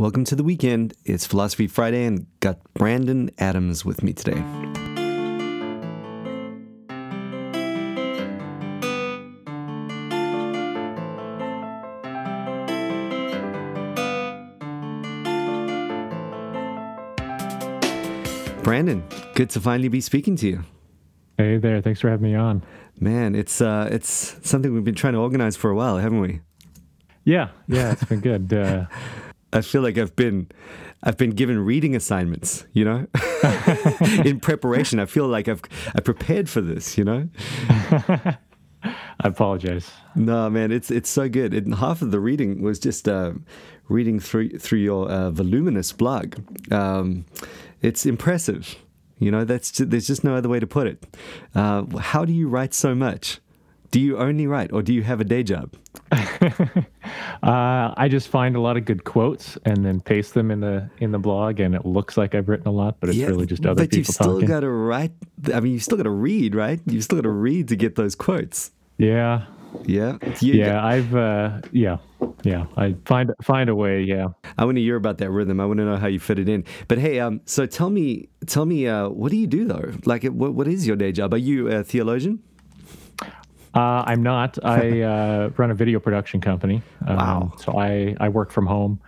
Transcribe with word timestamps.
Welcome 0.00 0.24
to 0.24 0.34
the 0.34 0.42
weekend. 0.42 0.94
It's 1.04 1.26
Philosophy 1.26 1.66
Friday 1.66 2.06
and 2.06 2.26
got 2.40 2.58
Brandon 2.72 3.30
Adams 3.36 3.84
with 3.84 4.02
me 4.02 4.14
today. 4.14 4.40
Brandon, 18.62 19.04
good 19.34 19.50
to 19.50 19.60
finally 19.60 19.88
be 19.88 20.00
speaking 20.00 20.34
to 20.36 20.48
you. 20.48 20.64
Hey 21.36 21.58
there, 21.58 21.82
thanks 21.82 22.00
for 22.00 22.08
having 22.08 22.24
me 22.24 22.34
on. 22.34 22.62
Man, 22.98 23.34
it's 23.34 23.60
uh, 23.60 23.90
it's 23.92 24.38
something 24.48 24.72
we've 24.72 24.82
been 24.82 24.94
trying 24.94 25.12
to 25.12 25.18
organize 25.18 25.56
for 25.56 25.68
a 25.68 25.74
while, 25.74 25.98
haven't 25.98 26.20
we? 26.20 26.40
Yeah, 27.24 27.50
yeah, 27.68 27.92
it's 27.92 28.04
been 28.04 28.20
good. 28.20 28.50
Uh, 28.54 28.86
I 29.52 29.60
feel 29.62 29.82
like 29.82 29.98
I've 29.98 30.14
been 30.16 30.48
I've 31.02 31.16
been 31.16 31.30
given 31.30 31.58
reading 31.58 31.96
assignments, 31.96 32.66
you 32.72 32.84
know, 32.84 33.06
in 34.24 34.40
preparation. 34.40 35.00
I 35.00 35.06
feel 35.06 35.26
like 35.26 35.48
I've 35.48 35.62
I 35.94 36.00
prepared 36.00 36.48
for 36.48 36.60
this, 36.60 36.98
you 36.98 37.04
know. 37.04 37.28
I 38.82 39.28
apologize. 39.28 39.90
No, 40.14 40.48
man, 40.48 40.72
it's 40.72 40.90
it's 40.90 41.10
so 41.10 41.28
good. 41.28 41.54
And 41.54 41.74
half 41.74 42.02
of 42.02 42.10
the 42.10 42.20
reading 42.20 42.62
was 42.62 42.78
just 42.78 43.08
uh, 43.08 43.32
reading 43.88 44.20
through 44.20 44.58
through 44.58 44.78
your 44.78 45.08
uh, 45.08 45.30
voluminous 45.30 45.92
blog. 45.92 46.36
Um, 46.72 47.26
it's 47.82 48.06
impressive. 48.06 48.76
You 49.18 49.30
know, 49.30 49.44
that's 49.44 49.70
just, 49.70 49.90
there's 49.90 50.06
just 50.06 50.24
no 50.24 50.34
other 50.34 50.48
way 50.48 50.60
to 50.60 50.66
put 50.66 50.86
it. 50.86 51.04
Uh, 51.54 51.84
how 51.98 52.24
do 52.24 52.32
you 52.32 52.48
write 52.48 52.72
so 52.72 52.94
much? 52.94 53.38
Do 53.90 53.98
you 53.98 54.18
only 54.18 54.46
write, 54.46 54.72
or 54.72 54.82
do 54.82 54.92
you 54.92 55.02
have 55.02 55.20
a 55.20 55.24
day 55.24 55.42
job? 55.42 55.74
uh, 56.12 56.84
I 57.42 58.08
just 58.08 58.28
find 58.28 58.54
a 58.54 58.60
lot 58.60 58.76
of 58.76 58.84
good 58.84 59.02
quotes 59.02 59.58
and 59.64 59.84
then 59.84 60.00
paste 60.00 60.34
them 60.34 60.52
in 60.52 60.60
the 60.60 60.88
in 60.98 61.10
the 61.10 61.18
blog, 61.18 61.58
and 61.58 61.74
it 61.74 61.84
looks 61.84 62.16
like 62.16 62.34
I've 62.34 62.48
written 62.48 62.68
a 62.68 62.72
lot, 62.72 62.98
but 63.00 63.08
it's 63.08 63.18
yeah, 63.18 63.26
really 63.26 63.46
just 63.46 63.66
other 63.66 63.82
but 63.82 63.90
people 63.90 63.96
But 63.96 63.96
you've 63.96 64.06
still 64.06 64.42
got 64.42 64.60
to 64.60 64.70
write. 64.70 65.12
I 65.52 65.58
mean, 65.58 65.72
you 65.72 65.80
still 65.80 65.96
got 65.96 66.04
to 66.04 66.10
read, 66.10 66.54
right? 66.54 66.80
You've 66.86 67.02
still 67.02 67.18
got 67.18 67.24
to 67.24 67.30
read 67.30 67.68
to 67.68 67.76
get 67.76 67.96
those 67.96 68.14
quotes. 68.14 68.70
Yeah, 68.98 69.46
yeah, 69.84 70.18
you, 70.40 70.54
yeah. 70.54 70.84
I've 70.84 71.14
uh, 71.14 71.60
yeah, 71.72 71.98
yeah. 72.42 72.66
I 72.76 72.94
find 73.06 73.32
find 73.42 73.68
a 73.68 73.74
way. 73.74 74.02
Yeah. 74.02 74.28
I 74.56 74.64
want 74.64 74.76
to 74.76 74.82
hear 74.82 74.96
about 74.96 75.18
that 75.18 75.30
rhythm. 75.30 75.60
I 75.60 75.66
want 75.66 75.78
to 75.78 75.84
know 75.84 75.96
how 75.96 76.06
you 76.06 76.20
fit 76.20 76.38
it 76.38 76.48
in. 76.48 76.64
But 76.86 76.98
hey, 76.98 77.18
um, 77.18 77.40
so 77.44 77.66
tell 77.66 77.90
me, 77.90 78.28
tell 78.46 78.66
me, 78.66 78.86
uh, 78.86 79.08
what 79.08 79.30
do 79.30 79.36
you 79.36 79.46
do 79.46 79.64
though? 79.66 79.92
Like, 80.04 80.24
what 80.24 80.54
what 80.54 80.68
is 80.68 80.86
your 80.86 80.96
day 80.96 81.12
job? 81.12 81.34
Are 81.34 81.38
you 81.38 81.68
a 81.68 81.82
theologian? 81.82 82.40
Uh, 83.74 84.04
I'm 84.06 84.22
not. 84.22 84.58
I 84.64 85.02
uh, 85.02 85.50
run 85.56 85.70
a 85.70 85.74
video 85.74 86.00
production 86.00 86.40
company. 86.40 86.82
Um, 87.06 87.16
wow. 87.16 87.52
So 87.58 87.78
I, 87.78 88.16
I 88.20 88.28
work 88.28 88.50
from 88.50 88.66
home, 88.66 89.00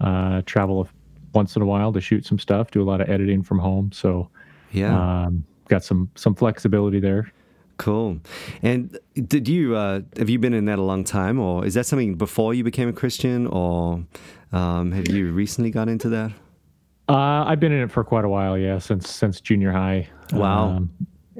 uh, 0.00 0.42
travel 0.46 0.88
once 1.32 1.56
in 1.56 1.62
a 1.62 1.66
while 1.66 1.92
to 1.92 2.00
shoot 2.00 2.26
some 2.26 2.38
stuff, 2.38 2.70
do 2.70 2.82
a 2.82 2.84
lot 2.84 3.00
of 3.00 3.08
editing 3.08 3.42
from 3.42 3.58
home. 3.58 3.92
So 3.92 4.28
yeah, 4.72 5.24
um, 5.24 5.44
got 5.68 5.84
some 5.84 6.10
some 6.14 6.34
flexibility 6.34 7.00
there. 7.00 7.32
Cool. 7.78 8.18
And 8.62 8.98
did 9.14 9.48
you 9.48 9.74
uh, 9.74 10.02
have 10.18 10.28
you 10.28 10.38
been 10.38 10.52
in 10.52 10.66
that 10.66 10.78
a 10.78 10.82
long 10.82 11.02
time, 11.02 11.40
or 11.40 11.64
is 11.64 11.74
that 11.74 11.86
something 11.86 12.14
before 12.16 12.52
you 12.52 12.62
became 12.62 12.88
a 12.88 12.92
Christian, 12.92 13.46
or 13.46 14.04
um, 14.52 14.92
have 14.92 15.08
you 15.08 15.32
recently 15.32 15.70
got 15.70 15.88
into 15.88 16.08
that? 16.10 16.32
Uh, 17.08 17.44
I've 17.46 17.58
been 17.58 17.72
in 17.72 17.82
it 17.82 17.90
for 17.90 18.04
quite 18.04 18.24
a 18.24 18.28
while, 18.28 18.58
yeah, 18.58 18.78
since 18.78 19.08
since 19.08 19.40
junior 19.40 19.72
high. 19.72 20.08
Wow. 20.32 20.68
Um, 20.68 20.90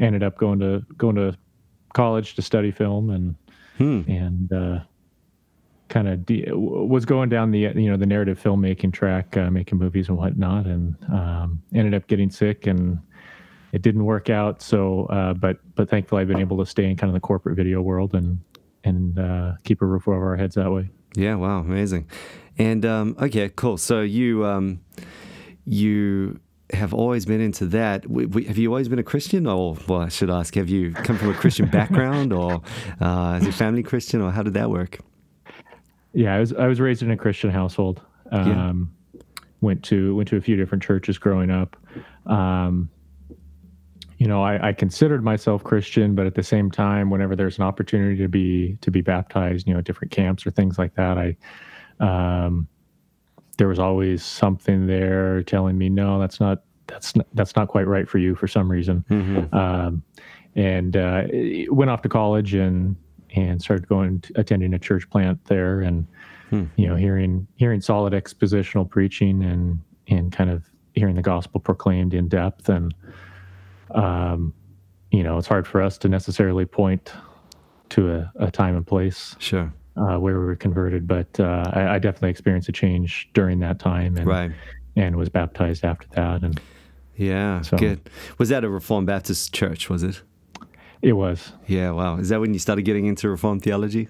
ended 0.01 0.23
up 0.23 0.39
going 0.39 0.59
to 0.61 0.85
going 0.97 1.17
to 1.17 1.37
college 1.93 2.35
to 2.35 2.43
study 2.43 2.71
film 2.71 3.11
and 3.11 3.35
hmm. 3.79 4.11
and 4.11 4.53
uh, 4.53 4.81
kind 5.89 6.09
of 6.09 6.25
de- 6.25 6.51
was 6.53 7.05
going 7.05 7.29
down 7.29 7.51
the 7.51 7.59
you 7.59 7.91
know 7.91 7.97
the 7.97 8.07
narrative 8.07 8.41
filmmaking 8.43 8.93
track, 8.93 9.37
uh, 9.37 9.51
making 9.51 9.79
movies 9.79 10.09
and 10.09 10.17
whatnot, 10.17 10.67
and 10.67 10.97
um, 11.13 11.63
ended 11.75 11.95
up 11.95 12.07
getting 12.07 12.31
sick 12.31 12.67
and 12.67 12.99
it 13.73 13.83
didn't 13.83 14.05
work 14.05 14.31
out. 14.31 14.63
So, 14.63 15.07
uh, 15.07 15.35
but 15.35 15.59
but 15.75 15.89
thankfully 15.89 16.23
I've 16.23 16.29
been 16.29 16.41
able 16.41 16.59
to 16.59 16.67
stay 16.67 16.85
in 16.85 16.97
kind 16.97 17.11
of 17.11 17.15
the 17.15 17.21
corporate 17.21 17.57
video 17.57 17.81
world 17.83 18.15
and 18.15 18.41
and 18.85 19.19
uh, 19.19 19.53
keep 19.65 19.83
a 19.83 19.87
roof 19.87 20.09
over 20.09 20.31
our 20.31 20.37
heads 20.37 20.55
that 20.55 20.71
way. 20.71 20.89
Yeah, 21.15 21.35
wow, 21.35 21.59
amazing. 21.59 22.09
And 22.59 22.85
um, 22.85 23.17
okay, 23.21 23.49
cool. 23.49 23.77
So 23.77 24.01
you 24.01 24.45
um, 24.47 24.81
you 25.65 26.41
have 26.73 26.95
always 26.95 27.27
been 27.27 27.41
into 27.41 27.67
that. 27.67 28.05
Have 28.05 28.59
you 28.59 28.69
always 28.69 28.89
been 28.89 28.99
a 28.99 29.05
Christian, 29.05 29.47
or 29.47 29.77
well, 29.87 30.01
I 30.01 30.09
should 30.09 30.31
ask, 30.31 30.55
have 30.55 30.69
you 30.69 30.93
come 30.93 31.19
from 31.19 31.31
a 31.31 31.35
Christian 31.35 31.67
background, 31.71 32.33
or 32.33 32.63
uh, 33.01 33.39
is 33.39 33.45
your 33.45 33.53
family 33.53 33.83
Christian, 33.83 34.21
or 34.21 34.31
how 34.31 34.43
did 34.43 34.55
that 34.55 34.71
work? 34.71 34.99
Yeah, 36.13 36.35
I 36.35 36.41
was 36.41 36.53
I 36.53 36.67
was 36.67 36.81
raised 36.81 37.03
in 37.03 37.11
a 37.11 37.17
Christian 37.17 37.51
household. 37.51 38.03
Um, 38.33 38.93
yeah. 39.15 39.21
Went 39.61 39.85
to 39.85 40.15
went 40.17 40.29
to 40.31 40.37
a 40.37 40.41
few 40.41 40.57
different 40.57 40.83
churches 40.83 41.19
growing 41.19 41.51
up. 41.51 41.77
Um, 42.27 42.91
you 44.19 44.27
know, 44.27 44.43
I, 44.43 44.69
I, 44.69 44.73
considered 44.75 45.25
myself 45.25 45.65
Christian, 45.65 46.15
but 46.15 46.27
at 46.27 46.35
the 46.35 46.43
same 46.43 46.71
time, 46.71 47.09
whenever 47.09 47.35
there's 47.35 47.57
an 47.57 47.65
opportunity 47.65 48.19
to 48.19 48.29
be 48.29 48.77
to 48.83 48.91
be 48.91 49.01
baptized, 49.01 49.67
you 49.67 49.73
know, 49.73 49.81
different 49.81 50.13
camps 50.13 50.47
or 50.47 50.51
things 50.51 50.79
like 50.79 50.95
that, 50.95 51.17
I 51.19 51.37
um, 52.01 52.69
there 53.61 53.69
was 53.69 53.79
always 53.79 54.25
something 54.25 54.87
there 54.87 55.43
telling 55.43 55.77
me, 55.77 55.91
no, 55.91 56.19
that's 56.19 56.41
not 56.41 56.63
that's 56.87 57.15
not, 57.15 57.27
that's 57.35 57.55
not 57.55 57.69
quite 57.69 57.87
right 57.87 58.09
for 58.09 58.17
you 58.17 58.35
for 58.35 58.49
some 58.49 58.71
reason. 58.71 59.05
Mm-hmm. 59.11 59.55
Um, 59.55 60.03
and 60.57 60.97
uh, 60.97 61.25
went 61.69 61.91
off 61.91 62.01
to 62.03 62.09
college 62.09 62.55
and 62.55 62.97
and 63.37 63.61
started 63.61 63.87
going 63.87 64.23
to, 64.23 64.41
attending 64.41 64.73
a 64.73 64.79
church 64.79 65.09
plant 65.11 65.45
there, 65.45 65.83
and 65.83 66.07
hmm. 66.49 66.65
you 66.77 66.89
know, 66.89 66.97
hearing 66.97 67.47
hearing 67.57 67.83
solid 67.83 68.15
expositional 68.15 68.89
preaching 68.89 69.45
and 69.45 69.79
and 70.09 70.33
kind 70.33 70.49
of 70.49 70.65
hearing 70.95 71.15
the 71.15 71.23
gospel 71.23 71.61
proclaimed 71.61 72.15
in 72.15 72.29
depth 72.29 72.71
and 72.71 72.95
um, 73.91 74.55
you 75.11 75.23
know, 75.23 75.37
it's 75.37 75.49
hard 75.49 75.67
for 75.67 75.83
us 75.83 75.99
to 75.99 76.09
necessarily 76.09 76.65
point 76.65 77.13
to 77.91 78.11
a, 78.11 78.33
a 78.37 78.51
time 78.51 78.75
and 78.75 78.87
place. 78.87 79.37
Sure 79.39 79.71
uh, 79.97 80.17
where 80.17 80.39
we 80.39 80.45
were 80.47 80.57
converted, 80.57 81.07
but 81.07 81.39
uh, 81.39 81.71
I, 81.73 81.95
I, 81.95 81.99
definitely 81.99 82.31
experienced 82.31 82.69
a 82.69 82.73
change 82.73 83.29
during 83.35 83.59
that 83.61 83.79
time, 83.79 84.17
and 84.17 84.27
right. 84.27 84.53
and 84.97 85.17
was 85.17 85.29
baptized 85.29 85.85
after 85.85 86.07
that. 86.15 86.43
And 86.43 86.61
yeah, 87.17 87.63
so, 87.63 87.77
good. 87.77 88.09
Was 88.39 88.49
that 88.51 88.65
a 88.65 88.71
Reformed 88.71 89.07
Baptist 89.07 89.53
church? 89.53 89.91
Was 89.91 90.03
it? 90.03 90.23
It 91.03 91.15
was. 91.15 91.53
Yeah. 91.67 91.91
Wow. 91.93 92.17
Is 92.17 92.29
that 92.29 92.41
when 92.41 92.53
you 92.53 92.59
started 92.59 92.83
getting 92.83 93.07
into 93.07 93.29
Reformed 93.29 93.63
theology? 93.63 94.09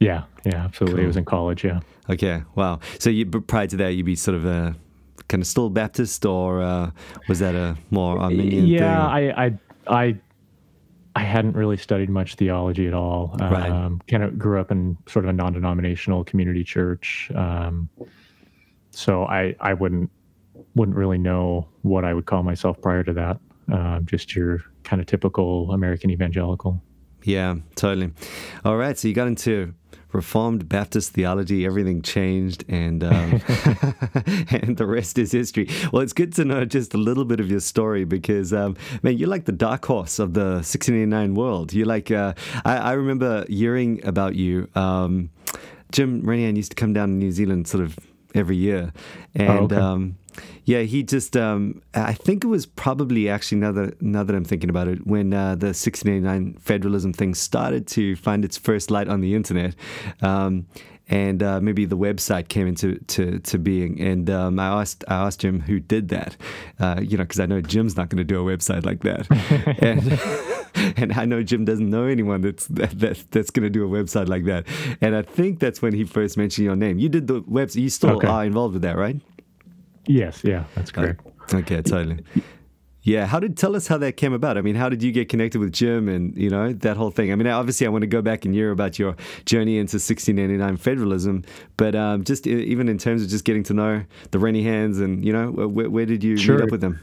Yeah. 0.00 0.24
Yeah. 0.44 0.64
Absolutely. 0.64 0.96
Cool. 0.96 1.04
It 1.04 1.06
was 1.06 1.16
in 1.16 1.24
college. 1.24 1.64
Yeah. 1.64 1.80
Okay. 2.10 2.42
Wow. 2.54 2.80
So 2.98 3.10
you 3.10 3.26
prior 3.26 3.66
to 3.68 3.76
that, 3.76 3.94
you'd 3.94 4.06
be 4.06 4.16
sort 4.16 4.36
of 4.36 4.44
a 4.44 4.74
kind 5.28 5.42
of 5.42 5.46
still 5.46 5.70
Baptist, 5.70 6.24
or 6.26 6.60
uh, 6.60 6.90
was 7.28 7.38
that 7.38 7.54
a 7.54 7.76
more 7.90 8.18
Arminian? 8.18 8.66
Yeah. 8.66 8.78
thing? 9.14 9.32
I 9.32 9.44
I 9.46 9.58
I 9.86 10.16
I 11.16 11.22
hadn't 11.22 11.54
really 11.54 11.76
studied 11.76 12.10
much 12.10 12.34
theology 12.34 12.86
at 12.86 12.94
all. 12.94 13.36
Right. 13.38 13.70
Um, 13.70 14.00
kind 14.08 14.22
of 14.22 14.38
grew 14.38 14.60
up 14.60 14.70
in 14.70 14.96
sort 15.06 15.24
of 15.24 15.28
a 15.28 15.32
non-denominational 15.32 16.24
community 16.24 16.64
church, 16.64 17.30
um, 17.34 17.88
so 18.90 19.24
I 19.24 19.54
I 19.60 19.74
wouldn't 19.74 20.10
wouldn't 20.74 20.96
really 20.96 21.18
know 21.18 21.68
what 21.82 22.04
I 22.04 22.14
would 22.14 22.26
call 22.26 22.42
myself 22.42 22.80
prior 22.80 23.04
to 23.04 23.12
that. 23.12 23.38
Uh, 23.72 24.00
just 24.00 24.34
your 24.34 24.62
kind 24.82 25.00
of 25.00 25.06
typical 25.06 25.72
American 25.72 26.10
evangelical. 26.10 26.82
Yeah, 27.22 27.56
totally. 27.74 28.12
All 28.64 28.76
right, 28.76 28.98
so 28.98 29.08
you 29.08 29.14
got 29.14 29.28
into 29.28 29.72
Reformed 30.14 30.68
Baptist 30.68 31.12
theology, 31.12 31.66
everything 31.66 32.00
changed, 32.00 32.64
and 32.68 33.02
um, 33.02 33.42
and 34.50 34.76
the 34.76 34.86
rest 34.86 35.18
is 35.18 35.32
history. 35.32 35.68
Well, 35.92 36.02
it's 36.02 36.12
good 36.12 36.32
to 36.34 36.44
know 36.44 36.64
just 36.64 36.94
a 36.94 36.98
little 36.98 37.24
bit 37.24 37.40
of 37.40 37.50
your 37.50 37.60
story 37.60 38.04
because, 38.04 38.52
um, 38.52 38.76
man, 39.02 39.18
you're 39.18 39.28
like 39.28 39.44
the 39.44 39.52
dark 39.52 39.84
horse 39.84 40.18
of 40.18 40.34
the 40.34 40.62
1689 40.62 41.34
world. 41.34 41.72
You're 41.72 41.86
like, 41.86 42.10
uh, 42.10 42.34
I, 42.64 42.76
I, 42.76 42.92
remember 42.92 43.44
hearing 43.48 44.04
about 44.06 44.36
you. 44.36 44.68
Um, 44.74 45.30
Jim 45.92 46.22
Renihan 46.22 46.56
used 46.56 46.70
to 46.70 46.76
come 46.76 46.92
down 46.92 47.08
to 47.08 47.14
New 47.14 47.32
Zealand 47.32 47.66
sort 47.68 47.82
of 47.82 47.98
every 48.34 48.56
year, 48.56 48.92
and 49.34 49.72
oh, 49.72 49.76
okay. 49.76 50.14
Yeah, 50.64 50.80
he 50.80 51.02
just 51.02 51.36
um, 51.36 51.82
I 51.94 52.14
think 52.14 52.44
it 52.44 52.48
was 52.48 52.66
probably 52.66 53.28
actually 53.28 53.58
now 53.58 53.72
that 53.72 54.00
now 54.00 54.22
that 54.24 54.34
I'm 54.34 54.44
thinking 54.44 54.70
about 54.70 54.88
it, 54.88 55.06
when 55.06 55.32
uh, 55.32 55.54
the 55.54 55.66
1689 55.66 56.54
federalism 56.60 57.12
thing 57.12 57.34
started 57.34 57.86
to 57.88 58.16
find 58.16 58.44
its 58.44 58.56
first 58.56 58.90
light 58.90 59.08
on 59.08 59.20
the 59.20 59.34
internet. 59.34 59.74
Um, 60.22 60.66
and 61.06 61.42
uh, 61.42 61.60
maybe 61.60 61.84
the 61.84 61.98
website 61.98 62.48
came 62.48 62.66
into 62.66 62.96
to, 62.98 63.38
to 63.40 63.58
being. 63.58 64.00
And 64.00 64.30
um, 64.30 64.58
I 64.58 64.80
asked 64.80 65.04
I 65.06 65.26
asked 65.26 65.40
Jim 65.40 65.60
who 65.60 65.78
did 65.78 66.08
that, 66.08 66.36
uh, 66.80 67.00
you 67.02 67.18
know, 67.18 67.24
because 67.24 67.40
I 67.40 67.46
know 67.46 67.60
Jim's 67.60 67.96
not 67.96 68.08
going 68.08 68.18
to 68.18 68.24
do 68.24 68.40
a 68.40 68.56
website 68.56 68.86
like 68.86 69.02
that, 69.02 69.26
and 69.82 70.18
and 70.96 71.12
I 71.12 71.24
know 71.24 71.42
Jim 71.42 71.64
doesn't 71.64 71.88
know 71.88 72.04
anyone 72.04 72.40
that's 72.40 72.66
that, 72.68 72.98
that 73.00 73.22
that's 73.30 73.50
going 73.50 73.64
to 73.64 73.70
do 73.70 73.84
a 73.84 73.88
website 73.88 74.28
like 74.28 74.44
that. 74.44 74.66
And 75.00 75.14
I 75.14 75.22
think 75.22 75.60
that's 75.60 75.82
when 75.82 75.92
he 75.92 76.04
first 76.04 76.36
mentioned 76.36 76.64
your 76.64 76.76
name. 76.76 76.98
You 76.98 77.08
did 77.08 77.26
the 77.26 77.42
website. 77.42 77.82
You 77.82 77.90
still 77.90 78.16
okay. 78.16 78.26
are 78.26 78.44
involved 78.44 78.74
with 78.74 78.82
that, 78.82 78.96
right? 78.96 79.20
Yes, 80.06 80.42
yeah, 80.44 80.64
that's 80.74 80.90
correct. 80.90 81.26
Okay, 81.52 81.82
totally. 81.82 82.24
Yeah, 83.04 83.26
how 83.26 83.38
did 83.38 83.58
tell 83.58 83.76
us 83.76 83.86
how 83.86 83.98
that 83.98 84.16
came 84.16 84.32
about? 84.32 84.56
I 84.56 84.62
mean, 84.62 84.76
how 84.76 84.88
did 84.88 85.02
you 85.02 85.12
get 85.12 85.28
connected 85.28 85.58
with 85.58 85.72
Jim 85.72 86.08
and 86.08 86.34
you 86.38 86.48
know 86.48 86.72
that 86.72 86.96
whole 86.96 87.10
thing? 87.10 87.30
I 87.32 87.36
mean, 87.36 87.46
obviously, 87.46 87.86
I 87.86 87.90
want 87.90 88.00
to 88.00 88.06
go 88.06 88.22
back 88.22 88.46
and 88.46 88.54
hear 88.54 88.70
about 88.70 88.98
your 88.98 89.14
journey 89.44 89.76
into 89.76 89.96
1689 89.96 90.78
federalism, 90.78 91.44
but 91.76 91.94
um, 91.94 92.24
just 92.24 92.46
even 92.46 92.88
in 92.88 92.96
terms 92.96 93.22
of 93.22 93.28
just 93.28 93.44
getting 93.44 93.62
to 93.64 93.74
know 93.74 94.02
the 94.30 94.38
Renihans 94.38 95.02
and 95.02 95.22
you 95.22 95.34
know 95.34 95.50
where, 95.50 95.90
where 95.90 96.06
did 96.06 96.24
you 96.24 96.38
sure. 96.38 96.56
meet 96.56 96.64
up 96.64 96.70
with 96.70 96.80
them? 96.80 96.98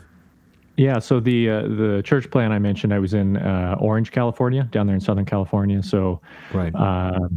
Yeah, 0.75 0.97
so 0.97 1.19
the 1.19 1.49
uh, 1.49 1.61
the 1.61 2.01
church 2.03 2.31
plan 2.31 2.51
I 2.51 2.57
mentioned, 2.57 2.95
I 2.95 2.99
was 2.99 3.13
in 3.13 3.37
uh, 3.37 3.75
Orange, 3.79 4.11
California, 4.11 4.63
down 4.71 4.87
there 4.87 4.95
in 4.95 5.01
Southern 5.01 5.25
California. 5.25 5.83
So, 5.83 6.19
right. 6.51 6.73
Uh, 6.73 7.29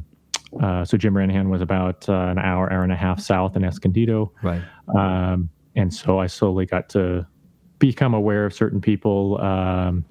uh 0.62 0.84
so 0.84 0.96
Jim 0.96 1.12
Renihan 1.12 1.50
was 1.50 1.60
about 1.60 2.08
uh, 2.08 2.14
an 2.14 2.38
hour, 2.38 2.72
hour 2.72 2.82
and 2.82 2.92
a 2.92 2.96
half 2.96 3.20
south 3.20 3.56
in 3.56 3.64
Escondido. 3.64 4.32
Right. 4.42 4.62
Um, 4.96 5.50
and 5.76 5.92
so 5.92 6.18
I 6.18 6.26
slowly 6.26 6.66
got 6.66 6.88
to 6.90 7.26
become 7.78 8.14
aware 8.14 8.46
of 8.46 8.54
certain 8.54 8.80
people. 8.80 9.40
Um, 9.40 10.04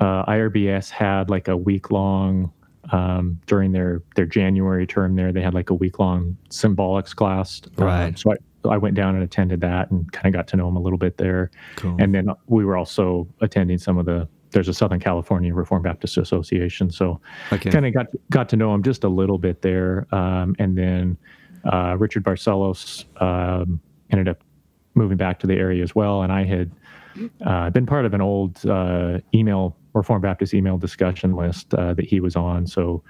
uh, 0.00 0.24
IRBS 0.26 0.90
had 0.90 1.30
like 1.30 1.48
a 1.48 1.56
week 1.56 1.90
long 1.90 2.52
um, 2.92 3.40
during 3.46 3.72
their 3.72 4.02
their 4.16 4.26
January 4.26 4.86
term 4.86 5.14
there. 5.14 5.32
They 5.32 5.42
had 5.42 5.54
like 5.54 5.70
a 5.70 5.74
week 5.74 5.98
long 5.98 6.36
symbolics 6.48 7.14
class. 7.14 7.62
Um, 7.78 7.84
right. 7.84 8.04
Um, 8.06 8.16
so 8.16 8.32
I, 8.32 8.74
I 8.74 8.76
went 8.76 8.94
down 8.94 9.14
and 9.14 9.22
attended 9.22 9.60
that 9.60 9.90
and 9.90 10.10
kind 10.12 10.26
of 10.26 10.32
got 10.32 10.48
to 10.48 10.56
know 10.56 10.66
them 10.66 10.76
a 10.76 10.80
little 10.80 10.98
bit 10.98 11.18
there. 11.18 11.50
Cool. 11.76 11.96
And 11.98 12.14
then 12.14 12.30
we 12.46 12.64
were 12.64 12.76
also 12.76 13.28
attending 13.40 13.78
some 13.78 13.98
of 13.98 14.06
the 14.06 14.28
there's 14.52 14.68
a 14.68 14.74
Southern 14.74 14.98
California 14.98 15.54
Reformed 15.54 15.84
Baptist 15.84 16.18
Association, 16.18 16.90
so 16.90 17.20
okay. 17.52 17.70
kind 17.70 17.86
of 17.86 17.94
got 17.94 18.06
got 18.30 18.48
to 18.48 18.56
know 18.56 18.74
him 18.74 18.82
just 18.82 19.04
a 19.04 19.08
little 19.08 19.38
bit 19.38 19.62
there. 19.62 20.06
Um, 20.12 20.56
and 20.58 20.76
then 20.76 21.16
uh, 21.64 21.96
Richard 21.98 22.24
Barcellos 22.24 23.04
um, 23.22 23.80
ended 24.10 24.28
up 24.28 24.42
moving 24.94 25.16
back 25.16 25.38
to 25.40 25.46
the 25.46 25.54
area 25.54 25.82
as 25.82 25.94
well. 25.94 26.22
And 26.22 26.32
I 26.32 26.44
had 26.44 26.70
uh, 27.44 27.70
been 27.70 27.86
part 27.86 28.04
of 28.04 28.14
an 28.14 28.20
old 28.20 28.64
uh, 28.66 29.18
email 29.34 29.76
Reformed 29.92 30.22
Baptist 30.22 30.54
email 30.54 30.78
discussion 30.78 31.34
list 31.34 31.74
uh, 31.74 31.94
that 31.94 32.04
he 32.04 32.20
was 32.20 32.36
on. 32.36 32.66
So, 32.66 33.02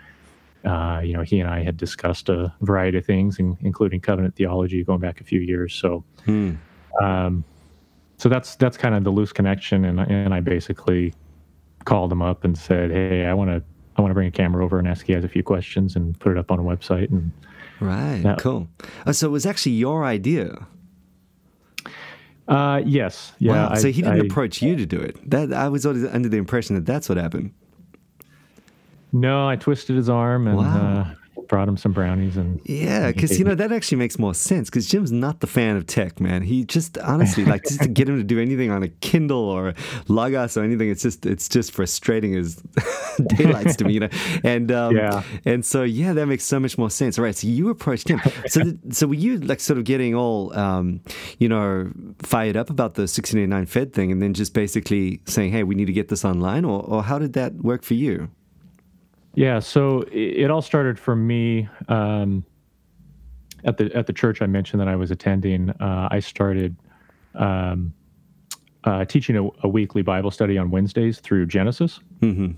uh, 0.65 1.01
you 1.05 1.13
know, 1.13 1.23
he 1.23 1.41
and 1.41 1.51
I 1.51 1.63
had 1.63 1.77
discussed 1.77 2.29
a 2.29 2.53
variety 2.63 2.99
of 2.99 3.05
things, 3.05 3.39
in, 3.39 3.57
including 3.61 4.01
covenant 4.01 4.37
theology, 4.37 4.83
going 4.83 5.01
back 5.01 5.21
a 5.21 5.25
few 5.25 5.41
years. 5.41 5.75
So, 5.75 6.05
hmm. 6.25 6.55
um, 7.01 7.45
so 8.17 8.29
that's 8.29 8.57
that's 8.57 8.77
kind 8.77 8.95
of 8.95 9.05
the 9.05 9.11
loose 9.11 9.33
connection. 9.33 9.85
And 9.85 10.01
and 10.01 10.35
I 10.35 10.41
basically 10.41 11.15
called 11.85 12.13
him 12.13 12.23
up 12.23 12.45
and 12.45 12.57
said, 12.57 12.91
"Hey, 12.91 13.27
I 13.27 13.35
want 13.35 13.51
to." 13.51 13.63
I 13.97 14.03
want 14.03 14.13
to 14.13 14.15
bring 14.15 14.29
a 14.29 14.31
camera 14.31 14.65
over 14.65 14.79
and 14.79 14.89
ask 14.89 15.09
you 15.09 15.17
guys 15.17 15.25
a 15.25 15.29
few 15.29 15.43
questions 15.43 15.95
and 15.95 16.19
put 16.21 16.33
it 16.33 16.39
up 16.39 16.51
on 16.51 16.59
a 16.59 16.63
website. 16.63 17.11
And 17.11 17.33
right, 17.81 18.23
that, 18.23 18.39
cool. 18.39 18.67
Oh, 19.05 19.13
so 19.13 19.27
it 19.27 19.31
was 19.31 19.45
actually 19.45 19.73
your 19.73 20.05
idea. 20.05 20.67
Uh, 22.51 22.83
yes. 22.85 23.33
Yeah. 23.39 23.53
Wow. 23.53 23.75
So 23.77 23.93
he 23.93 24.03
didn't 24.03 24.21
I, 24.21 24.25
approach 24.25 24.61
you 24.61 24.77
to 24.77 24.85
do 24.85 24.99
it. 24.99 25.31
That 25.31 25.53
I 25.53 25.69
was 25.69 25.87
under 25.87 26.29
the 26.29 26.37
impression 26.37 26.75
that 26.75 26.85
that's 26.85 27.09
what 27.09 27.17
happened. 27.17 27.55
No, 29.13 29.49
I 29.49 29.57
twisted 29.57 29.97
his 29.97 30.09
arm 30.09 30.47
and 30.47 30.57
wow. 30.57 31.01
uh, 31.01 31.15
brought 31.51 31.69
him 31.69 31.77
some 31.77 31.93
brownies 31.93 32.37
and 32.37 32.61
yeah 32.65 33.11
because 33.11 33.39
you 33.39 33.45
know 33.45 33.55
that 33.55 33.73
actually 33.73 33.99
makes 33.99 34.19
more 34.19 34.33
sense 34.33 34.71
because 34.71 34.87
jim's 34.87 35.11
not 35.11 35.41
the 35.41 35.47
fan 35.47 35.77
of 35.77 35.87
tech 35.87 36.21
man. 36.21 36.43
He 36.43 36.65
just 36.65 36.97
honestly 36.99 37.45
like 37.45 37.65
just 37.65 37.83
to 37.83 37.89
get 37.89 38.09
him 38.09 38.17
to 38.17 38.25
do 38.25 38.39
anything 38.39 38.71
on 38.71 38.83
a 38.83 38.89
kindle 38.89 39.49
or 39.49 39.75
logos 40.09 40.57
or 40.57 40.63
anything 40.63 40.89
it's 40.89 41.03
just 41.03 41.27
it's 41.27 41.49
just 41.49 41.73
frustrating 41.73 42.37
as 42.37 42.57
daylights 43.37 43.77
to 43.77 43.85
me 43.85 43.95
you 43.95 44.01
know? 44.01 44.09
And 44.45 44.71
um, 44.71 44.97
yeah. 44.97 45.23
and 45.45 45.65
so 45.65 45.83
yeah 45.83 46.13
that 46.13 46.27
makes 46.27 46.45
so 46.45 46.61
much 46.61 46.79
more 46.79 46.91
sense. 46.91 47.19
All 47.19 47.25
right 47.25 47.35
so 47.35 47.47
you 47.47 47.69
approached 47.69 48.09
him. 48.09 48.21
So 48.47 48.61
so 48.91 49.07
were 49.09 49.15
you 49.15 49.39
like 49.39 49.61
sort 49.61 49.79
of 49.79 49.85
getting 49.85 50.15
all 50.15 50.57
um, 50.57 51.01
you 51.39 51.49
know 51.49 51.91
fired 52.21 52.57
up 52.57 52.71
about 52.71 52.95
the 52.95 53.03
1689 53.03 53.67
fed 53.67 53.93
thing 53.93 54.13
and 54.13 54.23
then 54.23 54.35
just 54.35 54.55
basically 54.55 55.21
saying 55.27 55.51
hey 55.53 55.63
we 55.63 55.75
need 55.75 55.87
to 55.87 55.93
get 55.93 56.09
this 56.09 56.25
online 56.25 56.65
or, 56.65 56.83
or 56.83 57.03
how 57.03 57.19
did 57.19 57.33
that 57.33 57.55
work 57.57 57.83
for 57.83 57.95
you 57.95 58.31
yeah, 59.35 59.59
so 59.59 60.03
it, 60.13 60.45
it 60.45 60.51
all 60.51 60.63
started 60.63 60.99
for 60.99 61.15
me 61.15 61.69
um, 61.89 62.45
at 63.65 63.77
the 63.77 63.95
at 63.95 64.07
the 64.07 64.13
church 64.13 64.43
I 64.43 64.47
mentioned 64.47 64.81
that 64.81 64.89
I 64.89 64.97
was 64.97 65.11
attending. 65.11 65.71
Uh, 65.71 66.09
I 66.11 66.21
started 66.21 66.77
um, 67.35 67.93
uh, 68.85 69.05
teaching 69.05 69.37
a, 69.37 69.49
a, 69.63 69.69
weekly 69.69 70.03
Bible 70.03 70.31
study 70.31 70.59
on 70.59 70.71
Wednesdays 70.71 71.21
through 71.21 71.47
Genesis. 71.47 72.01
Mm-hmm. 72.21 72.53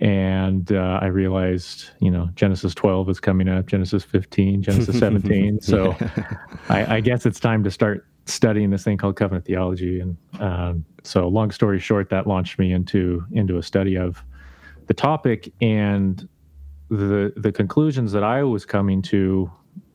And 0.00 0.70
uh, 0.70 1.00
I 1.02 1.06
realized, 1.06 1.90
you 2.00 2.10
know, 2.10 2.28
Genesis 2.36 2.74
12 2.74 3.08
is 3.08 3.20
coming 3.20 3.48
up, 3.48 3.66
Genesis 3.66 4.04
15, 4.04 4.62
Genesis 4.62 4.98
17. 5.00 5.60
so 5.60 5.96
I, 6.68 6.96
I, 6.96 7.00
guess 7.00 7.26
it's 7.26 7.40
time 7.40 7.64
to 7.64 7.70
start 7.70 8.06
studying 8.26 8.70
this 8.70 8.84
thing 8.84 8.96
called 8.96 9.16
covenant 9.16 9.44
theology. 9.44 10.00
And 10.00 10.16
um, 10.38 10.84
so, 11.02 11.26
long 11.26 11.50
story 11.50 11.80
short, 11.80 12.10
that 12.10 12.26
launched 12.26 12.58
me 12.58 12.72
into 12.72 13.24
into 13.32 13.58
a 13.58 13.62
study 13.62 13.96
of 13.96 14.22
the 14.88 14.94
topic 14.94 15.52
and 15.60 16.28
the 16.90 17.32
the 17.36 17.52
conclusions 17.52 18.10
that 18.12 18.24
I 18.24 18.42
was 18.42 18.64
coming 18.64 19.02
to 19.02 19.50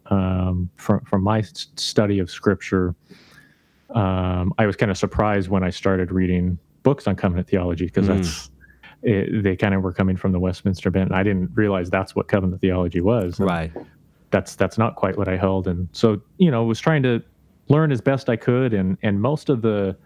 um, 0.06 0.69
from 0.78 1.01
from 1.01 1.24
my 1.24 1.42
study 1.42 2.19
of 2.19 2.30
Scripture. 2.30 2.95
Um, 3.94 4.54
I 4.57 4.66
was 4.66 4.75
kind 4.75 4.90
of 4.90 4.98
surprised 4.98 5.50
when 5.50 5.63
I 5.63 5.69
started 5.69 6.12
reading 6.12 6.57
books 6.84 7.07
on 7.07 7.16
covenant 7.16 7.48
theology 7.48 7.86
because 7.86 8.07
mm. 8.07 8.16
that's 8.16 8.50
it, 9.01 9.44
they 9.44 9.56
kind 9.56 9.74
of 9.74 9.81
were 9.84 9.94
coming 9.94 10.16
from 10.16 10.31
the 10.31 10.40
Westminster 10.40 10.90
bent. 10.90 11.10
And 11.10 11.16
I 11.16 11.24
didn't 11.24 11.51
realize 11.54 11.90
that's 11.90 12.16
what 12.16 12.28
covenant 12.28 12.62
theology 12.62 13.01
was. 13.01 13.40
Right. 13.40 13.72
That's 14.31 14.56
that's 14.56 14.78
not 14.78 14.95
quite 14.95 15.18
what 15.18 15.28
I 15.28 15.38
held, 15.38 15.68
and 15.68 15.90
so 15.92 16.22
you 16.38 16.50
know 16.50 16.63
was 16.63 16.80
trying 16.80 17.04
to 17.04 17.22
learn 17.69 17.92
as 17.92 18.01
best 18.01 18.30
I 18.30 18.36
could, 18.36 18.74
and 18.74 18.98
and 19.01 19.22
most 19.22 19.50
of 19.50 19.62
the 19.62 19.98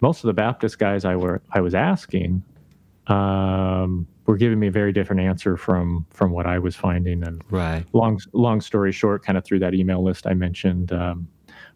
most 0.00 0.22
of 0.22 0.28
the 0.28 0.32
Baptist 0.32 0.78
guys 0.78 1.04
I 1.04 1.16
were 1.16 1.42
I 1.52 1.60
was 1.60 1.74
asking 1.74 2.42
um, 3.08 4.06
were 4.26 4.36
giving 4.36 4.58
me 4.58 4.66
a 4.68 4.70
very 4.70 4.92
different 4.92 5.22
answer 5.22 5.56
from 5.56 6.06
from 6.10 6.30
what 6.30 6.46
I 6.46 6.58
was 6.58 6.76
finding. 6.76 7.22
And 7.24 7.42
right. 7.50 7.84
long 7.92 8.20
long 8.32 8.60
story 8.60 8.92
short, 8.92 9.24
kind 9.24 9.38
of 9.38 9.44
through 9.44 9.60
that 9.60 9.74
email 9.74 10.02
list 10.02 10.26
I 10.26 10.34
mentioned, 10.34 10.92
um, 10.92 11.28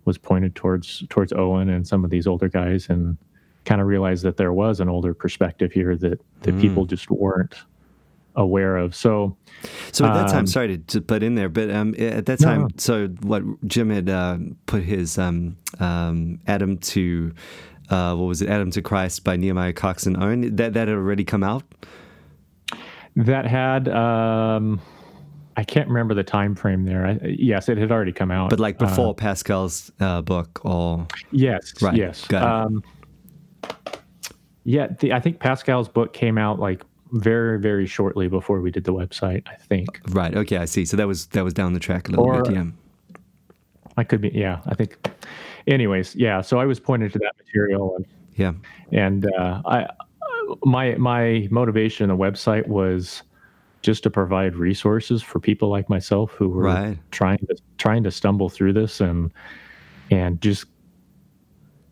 was 0.04 0.18
pointed 0.18 0.54
towards 0.54 1.04
towards 1.08 1.32
Owen 1.32 1.70
and 1.70 1.86
some 1.86 2.04
of 2.04 2.10
these 2.10 2.26
older 2.26 2.48
guys, 2.48 2.88
and 2.88 3.16
kind 3.64 3.80
of 3.80 3.86
realized 3.86 4.24
that 4.24 4.36
there 4.36 4.52
was 4.52 4.80
an 4.80 4.88
older 4.88 5.14
perspective 5.14 5.72
here 5.72 5.96
that 5.96 6.20
that 6.42 6.54
mm. 6.54 6.60
people 6.60 6.84
just 6.84 7.10
weren't 7.10 7.56
aware 8.34 8.76
of. 8.76 8.94
So, 8.94 9.36
so 9.92 10.06
at 10.06 10.14
that 10.14 10.28
time, 10.28 10.40
um, 10.40 10.46
sorry 10.46 10.68
to, 10.68 10.78
to, 10.78 11.00
put 11.00 11.22
in 11.22 11.34
there, 11.34 11.48
but 11.48 11.70
um, 11.70 11.94
at 11.98 12.26
that 12.26 12.38
time, 12.38 12.62
no. 12.62 12.68
so 12.78 13.08
what 13.22 13.42
Jim 13.66 13.90
had 13.90 14.08
uh, 14.08 14.38
put 14.66 14.82
his 14.82 15.18
um, 15.18 15.56
um, 15.80 16.40
Adam 16.46 16.78
to 16.78 17.34
uh, 17.92 18.14
what 18.16 18.26
was 18.26 18.42
it, 18.42 18.48
Adam 18.48 18.70
to 18.72 18.82
Christ 18.82 19.22
by 19.22 19.36
Nehemiah 19.36 19.72
Cox 19.72 20.06
and 20.06 20.16
Owen. 20.16 20.56
That 20.56 20.72
that 20.72 20.88
had 20.88 20.96
already 20.96 21.24
come 21.24 21.44
out 21.44 21.62
that 23.16 23.46
had 23.46 23.88
um, 23.88 24.80
I 25.56 25.64
can't 25.64 25.88
remember 25.88 26.14
the 26.14 26.24
time 26.24 26.54
frame 26.54 26.84
there. 26.84 27.06
I, 27.06 27.18
yes, 27.24 27.68
it 27.68 27.78
had 27.78 27.92
already 27.92 28.12
come 28.12 28.30
out, 28.30 28.50
but 28.50 28.60
like 28.60 28.78
before 28.78 29.10
uh, 29.10 29.14
Pascal's 29.14 29.92
uh, 30.00 30.22
book, 30.22 30.64
or 30.64 31.06
yes, 31.30 31.74
right, 31.82 31.96
yes, 31.96 32.32
um, 32.32 32.82
yeah. 34.64 34.88
The, 34.98 35.12
I 35.12 35.20
think 35.20 35.40
Pascal's 35.40 35.88
book 35.88 36.12
came 36.12 36.38
out 36.38 36.58
like 36.58 36.82
very, 37.12 37.58
very 37.58 37.86
shortly 37.86 38.28
before 38.28 38.60
we 38.60 38.70
did 38.70 38.84
the 38.84 38.94
website. 38.94 39.46
I 39.46 39.56
think. 39.56 40.00
Right. 40.08 40.34
Okay, 40.34 40.56
I 40.56 40.64
see. 40.64 40.84
So 40.84 40.96
that 40.96 41.06
was 41.06 41.26
that 41.28 41.44
was 41.44 41.52
down 41.52 41.74
the 41.74 41.80
track 41.80 42.08
a 42.08 42.12
little 42.12 42.24
or, 42.24 42.42
bit. 42.42 42.54
Yeah. 42.54 42.64
I 43.98 44.04
could 44.04 44.22
be. 44.22 44.30
Yeah, 44.30 44.60
I 44.66 44.74
think. 44.74 44.96
Anyways, 45.66 46.14
yeah. 46.16 46.40
So 46.40 46.58
I 46.58 46.64
was 46.64 46.80
pointed 46.80 47.12
to 47.12 47.18
that 47.20 47.34
material, 47.38 47.96
and 47.96 48.06
yeah, 48.36 48.52
and 48.90 49.30
uh, 49.32 49.62
I 49.64 49.86
my 50.64 50.94
my 50.96 51.48
motivation 51.50 52.10
on 52.10 52.16
the 52.16 52.22
website 52.22 52.66
was 52.66 53.22
just 53.82 54.02
to 54.04 54.10
provide 54.10 54.54
resources 54.56 55.22
for 55.22 55.40
people 55.40 55.68
like 55.68 55.88
myself 55.88 56.30
who 56.32 56.48
were 56.48 56.62
right. 56.62 56.98
trying 57.10 57.38
to 57.38 57.56
trying 57.78 58.04
to 58.04 58.10
stumble 58.10 58.48
through 58.48 58.72
this 58.72 59.00
and 59.00 59.32
and 60.10 60.40
just 60.40 60.66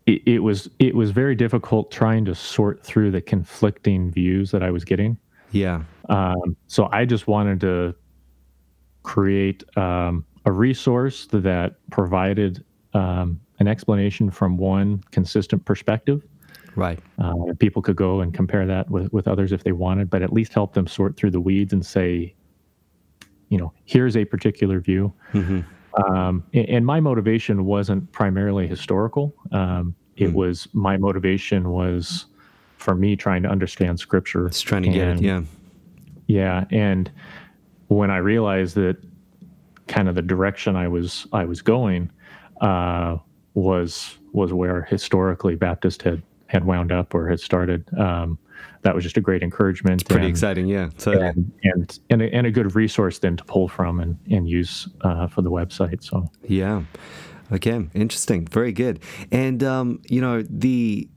it, 0.05 0.21
it, 0.25 0.39
was 0.39 0.69
it 0.79 0.95
was 0.95 1.11
very 1.11 1.35
difficult 1.35 1.91
trying 1.91 2.25
to 2.25 2.33
sort 2.33 2.83
through 2.83 3.11
the 3.11 3.21
conflicting 3.21 4.11
views 4.11 4.51
that 4.51 4.63
I 4.63 4.71
was 4.71 4.83
getting. 4.83 5.17
Yeah. 5.51 5.83
Um, 6.09 6.55
so 6.67 6.89
I 6.91 7.05
just 7.05 7.27
wanted 7.27 7.59
to 7.61 7.93
create 9.03 9.63
um, 9.77 10.25
a 10.45 10.51
resource 10.51 11.27
that 11.27 11.75
provided 11.91 12.63
um, 12.93 13.39
an 13.61 13.67
explanation 13.67 14.29
from 14.29 14.57
one 14.57 15.01
consistent 15.11 15.63
perspective 15.63 16.21
Right. 16.75 16.99
Uh, 17.19 17.33
people 17.59 17.81
could 17.81 17.95
go 17.95 18.21
and 18.21 18.33
compare 18.33 18.65
that 18.65 18.89
with, 18.89 19.11
with 19.11 19.27
others 19.27 19.51
if 19.51 19.63
they 19.63 19.71
wanted, 19.71 20.09
but 20.09 20.21
at 20.21 20.31
least 20.31 20.53
help 20.53 20.73
them 20.73 20.87
sort 20.87 21.17
through 21.17 21.31
the 21.31 21.41
weeds 21.41 21.73
and 21.73 21.85
say, 21.85 22.33
you 23.49 23.57
know, 23.57 23.73
here's 23.85 24.15
a 24.15 24.25
particular 24.25 24.79
view. 24.79 25.13
Mm-hmm. 25.33 25.61
Um, 26.03 26.43
and, 26.53 26.85
my 26.85 27.01
motivation 27.01 27.65
wasn't 27.65 28.09
primarily 28.13 28.65
historical. 28.65 29.35
Um, 29.51 29.93
it 30.15 30.29
mm. 30.29 30.33
was 30.33 30.69
my 30.71 30.95
motivation 30.95 31.69
was 31.69 32.27
for 32.77 32.95
me 32.95 33.17
trying 33.17 33.43
to 33.43 33.49
understand 33.49 33.99
scripture. 33.99 34.47
It's 34.47 34.61
trying 34.61 34.83
to 34.83 34.89
and, 34.89 34.95
get 34.95 35.07
it, 35.09 35.21
yeah. 35.21 35.41
Yeah. 36.27 36.65
And 36.71 37.11
when 37.89 38.09
I 38.09 38.17
realized 38.17 38.75
that 38.75 38.95
kind 39.89 40.07
of 40.07 40.15
the 40.15 40.21
direction 40.21 40.77
I 40.77 40.87
was 40.87 41.27
I 41.33 41.43
was 41.43 41.61
going 41.61 42.09
uh, 42.61 43.17
was 43.53 44.17
was 44.31 44.53
where 44.53 44.83
historically 44.83 45.55
Baptist 45.55 46.01
had 46.01 46.23
had 46.47 46.65
wound 46.65 46.91
up 46.91 47.13
or 47.13 47.29
had 47.29 47.39
started. 47.39 47.87
Um, 47.97 48.37
that 48.81 48.93
was 48.93 49.03
just 49.03 49.17
a 49.17 49.21
great 49.21 49.41
encouragement. 49.41 50.01
It's 50.01 50.07
Pretty 50.07 50.25
and, 50.25 50.31
exciting, 50.31 50.67
yeah. 50.67 50.89
Totally. 50.97 51.27
And 51.27 51.51
and 51.63 51.99
and 52.09 52.21
a, 52.21 52.33
and 52.33 52.47
a, 52.47 52.51
good 52.51 52.75
resource 52.75 53.19
then 53.19 53.37
to 53.37 53.43
pull 53.43 53.67
from 53.67 53.99
and 53.99 54.17
and 54.29 54.47
use 54.47 54.87
uh, 55.01 55.27
for 55.27 55.41
the 55.41 55.51
website. 55.51 56.03
So 56.03 56.29
yeah, 56.47 56.83
okay, 57.51 57.87
interesting, 57.93 58.45
very 58.47 58.71
good. 58.71 58.99
And 59.31 59.63
um, 59.63 60.01
you 60.09 60.21
know 60.21 60.43
the 60.43 61.09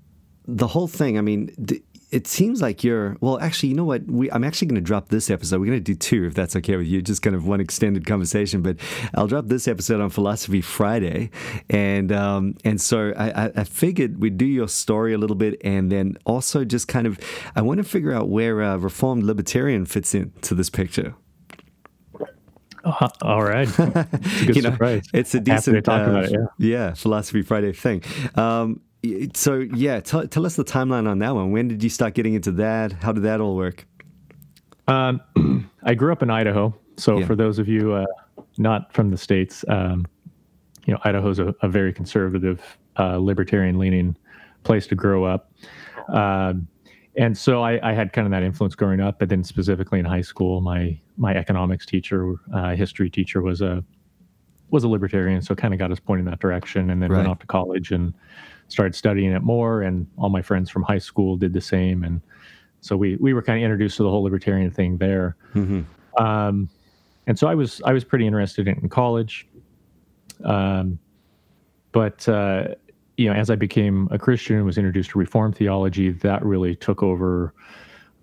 the 0.47 0.67
whole 0.67 0.89
thing. 0.89 1.19
I 1.19 1.21
mean. 1.21 1.55
The, 1.59 1.83
it 2.15 2.29
seems 2.29 2.63
like 2.63 2.85
you're 2.85 3.17
well 3.21 3.41
actually 3.41 3.69
you 3.69 3.75
know 3.75 3.85
what 3.85 4.07
we, 4.07 4.31
i'm 4.31 4.45
actually 4.45 4.69
going 4.69 4.77
to 4.77 4.81
drop 4.81 5.09
this 5.09 5.29
episode 5.29 5.61
we're 5.61 5.67
going 5.67 5.79
to 5.79 5.83
do 5.83 5.97
two 5.97 6.25
if 6.25 6.33
that's 6.33 6.55
okay 6.55 6.77
with 6.77 6.87
you 6.87 7.03
just 7.03 7.23
kind 7.23 7.35
of 7.35 7.45
one 7.47 7.61
extended 7.61 8.07
conversation 8.07 8.63
but 8.63 8.77
i'll 9.15 9.27
drop 9.27 9.47
this 9.47 9.67
episode 9.67 10.01
on 10.01 10.09
philosophy 10.09 10.61
friday 10.61 11.29
and 11.69 12.13
um, 12.13 12.55
and 12.65 12.81
so 12.81 13.13
I, 13.17 13.51
I 13.57 13.65
figured 13.65 14.21
we'd 14.21 14.39
do 14.39 14.45
your 14.47 14.69
story 14.69 15.13
a 15.13 15.19
little 15.19 15.35
bit 15.35 15.61
and 15.65 15.91
then 15.91 16.17
also 16.25 16.65
just 16.65 16.87
kind 16.87 17.09
of 17.09 17.19
i 17.57 17.63
want 17.63 17.79
to 17.79 17.85
figure 17.85 18.13
out 18.13 18.29
where 18.29 18.63
uh, 18.63 18.77
reformed 18.77 19.25
libertarian 19.25 19.85
fits 19.85 20.15
into 20.15 20.55
this 20.55 20.71
picture 20.71 21.15
uh, 22.85 23.09
all 23.23 23.43
right. 23.43 23.67
It's 23.79 24.43
a 24.43 24.53
you 24.53 24.61
know. 24.61 24.77
It's 25.15 25.35
a 25.35 25.41
decent, 25.41 25.89
uh, 25.89 26.23
it, 26.23 26.33
yeah. 26.33 26.39
yeah. 26.59 26.93
Philosophy 26.93 27.41
Friday 27.41 27.73
thing. 27.73 28.03
Um, 28.35 28.83
so 29.35 29.59
yeah, 29.75 30.01
tell, 30.01 30.27
tell 30.27 30.47
us 30.47 30.57
the 30.57 30.65
timeline 30.65 31.09
on 31.09 31.19
that 31.21 31.35
one. 31.35 31.53
When 31.53 31.69
did 31.69 31.83
you 31.83 31.91
start 31.91 32.15
getting 32.15 32.35
into 32.35 32.53
that? 32.53 32.93
How 32.93 33.13
did 33.13 33.23
that 33.25 33.41
all 33.41 33.57
work? 33.57 33.87
Um, 34.89 35.21
I 35.83 35.95
grew 35.95 36.13
up 36.13 36.23
in 36.23 36.31
Idaho. 36.31 36.75
So 36.97 37.19
yeah. 37.19 37.27
for 37.27 37.35
those 37.35 37.59
of 37.59 37.69
you 37.69 37.93
uh, 37.93 38.07
not 38.59 38.93
from 38.93 39.11
the 39.11 39.17
states, 39.17 39.65
um, 39.69 40.07
you 40.87 40.93
know, 40.93 41.01
Idaho's 41.05 41.39
a, 41.39 41.55
a 41.63 41.69
very 41.69 41.93
conservative, 41.93 42.79
uh, 42.99 43.17
libertarian-leaning 43.17 44.17
place 44.63 44.87
to 44.89 44.95
grow 44.95 45.25
up. 45.25 45.53
Uh, 46.09 46.55
and 47.17 47.37
so 47.37 47.63
I, 47.63 47.91
I, 47.91 47.93
had 47.93 48.13
kind 48.13 48.27
of 48.27 48.33
that 48.33 48.43
influence 48.43 48.75
growing 48.75 49.01
up, 49.01 49.19
but 49.19 49.29
then 49.29 49.45
specifically 49.45 50.01
in 50.01 50.05
high 50.05 50.21
school, 50.21 50.61
my 50.61 50.99
my 51.17 51.35
economics 51.35 51.87
teacher, 51.87 52.35
uh, 52.53 52.75
history 52.75 53.09
teacher 53.09 53.41
was 53.41 53.61
a 53.61 53.85
was 54.71 54.85
a 54.85 54.89
libertarian, 54.89 55.41
so 55.41 55.55
kind 55.55 55.73
of 55.73 55.79
got 55.79 55.93
us 55.93 56.01
pointing 56.01 56.27
that 56.27 56.41
direction. 56.41 56.91
And 56.91 57.01
then 57.01 57.11
right. 57.11 57.19
went 57.19 57.29
off 57.29 57.39
to 57.39 57.47
college 57.47 57.93
and 57.93 58.13
started 58.69 58.95
studying 58.95 59.33
it 59.33 59.43
more, 59.43 59.83
and 59.83 60.07
all 60.17 60.29
my 60.29 60.43
friends 60.43 60.71
from 60.71 60.83
high 60.83 60.99
school 60.99 61.37
did 61.37 61.53
the 61.53 61.61
same, 61.61 62.05
and 62.05 62.21
so 62.81 62.97
we 62.97 63.17
we 63.17 63.33
were 63.33 63.43
kind 63.43 63.59
of 63.59 63.65
introduced 63.65 63.97
to 63.97 64.03
the 64.03 64.11
whole 64.11 64.23
libertarian 64.23 64.71
thing 64.71 64.99
there. 64.99 65.37
Mm-hmm. 65.55 65.83
Um, 66.23 66.69
and 67.27 67.39
so 67.39 67.47
I 67.47 67.55
was 67.55 67.81
I 67.85 67.93
was 67.93 68.05
pretty 68.05 68.27
interested 68.27 68.69
in, 68.69 68.79
in 68.79 68.89
college, 68.89 69.47
um, 70.45 70.99
but 71.93 72.29
uh, 72.29 72.69
you 73.17 73.29
know 73.29 73.35
as 73.35 73.51
I 73.51 73.57
became 73.57 74.09
a 74.11 74.19
Christian 74.19 74.57
and 74.57 74.67
was 74.67 74.79
introduced 74.79 75.11
to 75.11 75.19
Reformed 75.19 75.57
theology, 75.57 76.11
that 76.11 76.45
really 76.45 76.75
took 76.77 77.03
over 77.03 77.55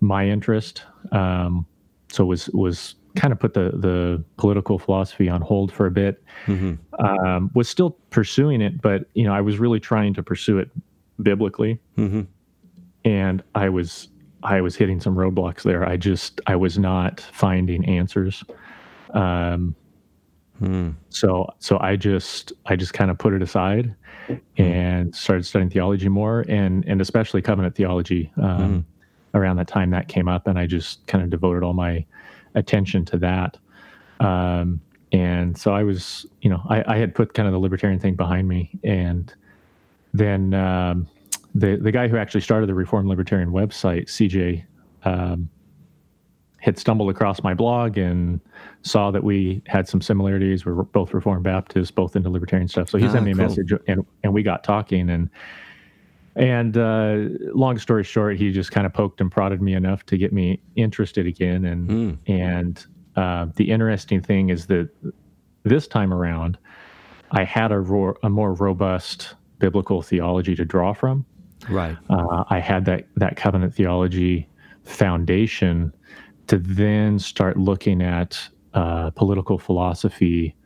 my 0.00 0.28
interest. 0.28 0.82
Um, 1.10 1.66
so 2.10 2.24
was 2.24 2.48
was 2.50 2.94
kind 3.16 3.32
of 3.32 3.38
put 3.38 3.54
the 3.54 3.72
the 3.74 4.22
political 4.36 4.78
philosophy 4.78 5.28
on 5.28 5.40
hold 5.40 5.72
for 5.72 5.86
a 5.86 5.90
bit. 5.90 6.22
Mm-hmm. 6.46 7.04
Um, 7.04 7.50
was 7.54 7.68
still 7.68 7.90
pursuing 8.10 8.60
it, 8.60 8.80
but 8.80 9.06
you 9.14 9.24
know, 9.24 9.32
I 9.32 9.40
was 9.40 9.58
really 9.58 9.80
trying 9.80 10.14
to 10.14 10.22
pursue 10.22 10.58
it 10.58 10.70
biblically, 11.22 11.78
mm-hmm. 11.96 12.22
and 13.04 13.42
I 13.54 13.68
was 13.68 14.08
I 14.42 14.60
was 14.60 14.76
hitting 14.76 15.00
some 15.00 15.14
roadblocks 15.14 15.62
there. 15.62 15.88
I 15.88 15.96
just 15.96 16.40
I 16.46 16.56
was 16.56 16.78
not 16.78 17.20
finding 17.20 17.84
answers. 17.86 18.44
Um, 19.10 19.74
hmm. 20.58 20.90
So 21.10 21.46
so 21.58 21.78
I 21.80 21.96
just 21.96 22.52
I 22.66 22.76
just 22.76 22.94
kind 22.94 23.10
of 23.10 23.18
put 23.18 23.34
it 23.34 23.42
aside 23.42 23.94
hmm. 24.26 24.34
and 24.56 25.14
started 25.14 25.44
studying 25.44 25.70
theology 25.70 26.08
more, 26.08 26.44
and 26.48 26.84
and 26.86 27.00
especially 27.00 27.42
covenant 27.42 27.74
theology. 27.74 28.32
Um, 28.40 28.58
hmm. 28.58 28.80
Around 29.34 29.56
that 29.56 29.66
time, 29.66 29.88
that 29.92 30.08
came 30.08 30.28
up, 30.28 30.46
and 30.46 30.58
I 30.58 30.66
just 30.66 31.06
kind 31.06 31.24
of 31.24 31.30
devoted 31.30 31.62
all 31.62 31.72
my 31.72 32.04
attention 32.54 33.04
to 33.06 33.18
that. 33.18 33.58
Um, 34.20 34.80
and 35.12 35.56
so 35.56 35.72
I 35.72 35.82
was, 35.82 36.26
you 36.40 36.50
know, 36.50 36.62
I, 36.68 36.94
I, 36.94 36.96
had 36.96 37.14
put 37.14 37.34
kind 37.34 37.46
of 37.46 37.52
the 37.52 37.58
libertarian 37.58 38.00
thing 38.00 38.14
behind 38.14 38.48
me, 38.48 38.70
and 38.82 39.32
then 40.14 40.54
um, 40.54 41.06
the 41.54 41.76
the 41.76 41.92
guy 41.92 42.08
who 42.08 42.16
actually 42.16 42.40
started 42.40 42.68
the 42.68 42.74
Reformed 42.74 43.08
Libertarian 43.08 43.50
website, 43.50 44.06
CJ, 44.06 44.64
um, 45.04 45.50
had 46.58 46.78
stumbled 46.78 47.10
across 47.10 47.42
my 47.42 47.52
blog 47.52 47.98
and 47.98 48.40
saw 48.82 49.10
that 49.10 49.22
we 49.22 49.60
had 49.66 49.86
some 49.86 50.00
similarities. 50.00 50.64
We 50.64 50.72
are 50.72 50.76
both 50.76 51.12
Reformed 51.12 51.44
Baptists, 51.44 51.90
both 51.90 52.16
into 52.16 52.30
libertarian 52.30 52.68
stuff. 52.68 52.88
So 52.88 52.96
he 52.96 53.06
ah, 53.06 53.12
sent 53.12 53.24
me 53.24 53.32
a 53.32 53.36
message, 53.36 53.72
and 53.86 54.06
and 54.22 54.32
we 54.32 54.42
got 54.42 54.64
talking, 54.64 55.10
and 55.10 55.28
and 56.34 56.76
uh, 56.76 57.16
long 57.54 57.78
story 57.78 58.04
short, 58.04 58.36
he 58.36 58.52
just 58.52 58.70
kind 58.70 58.86
of 58.86 58.92
poked 58.92 59.20
and 59.20 59.30
prodded 59.30 59.60
me 59.60 59.74
enough 59.74 60.06
to 60.06 60.16
get 60.16 60.32
me 60.32 60.60
interested 60.76 61.26
again. 61.26 61.64
And 61.64 61.90
mm. 61.90 62.18
and 62.26 62.86
uh, 63.16 63.46
the 63.56 63.70
interesting 63.70 64.22
thing 64.22 64.48
is 64.48 64.66
that 64.66 64.88
this 65.64 65.86
time 65.86 66.12
around, 66.12 66.58
I 67.30 67.44
had 67.44 67.72
a, 67.72 67.80
ro- 67.80 68.16
a 68.22 68.30
more 68.30 68.54
robust 68.54 69.34
biblical 69.58 70.02
theology 70.02 70.54
to 70.56 70.64
draw 70.64 70.92
from. 70.92 71.24
Right. 71.68 71.96
Uh, 72.10 72.44
I 72.48 72.58
had 72.58 72.84
that 72.86 73.06
that 73.16 73.36
covenant 73.36 73.74
theology 73.74 74.48
foundation 74.84 75.92
to 76.48 76.58
then 76.58 77.18
start 77.18 77.56
looking 77.56 78.02
at 78.02 78.40
uh, 78.74 79.10
political 79.10 79.58
philosophy 79.58 80.56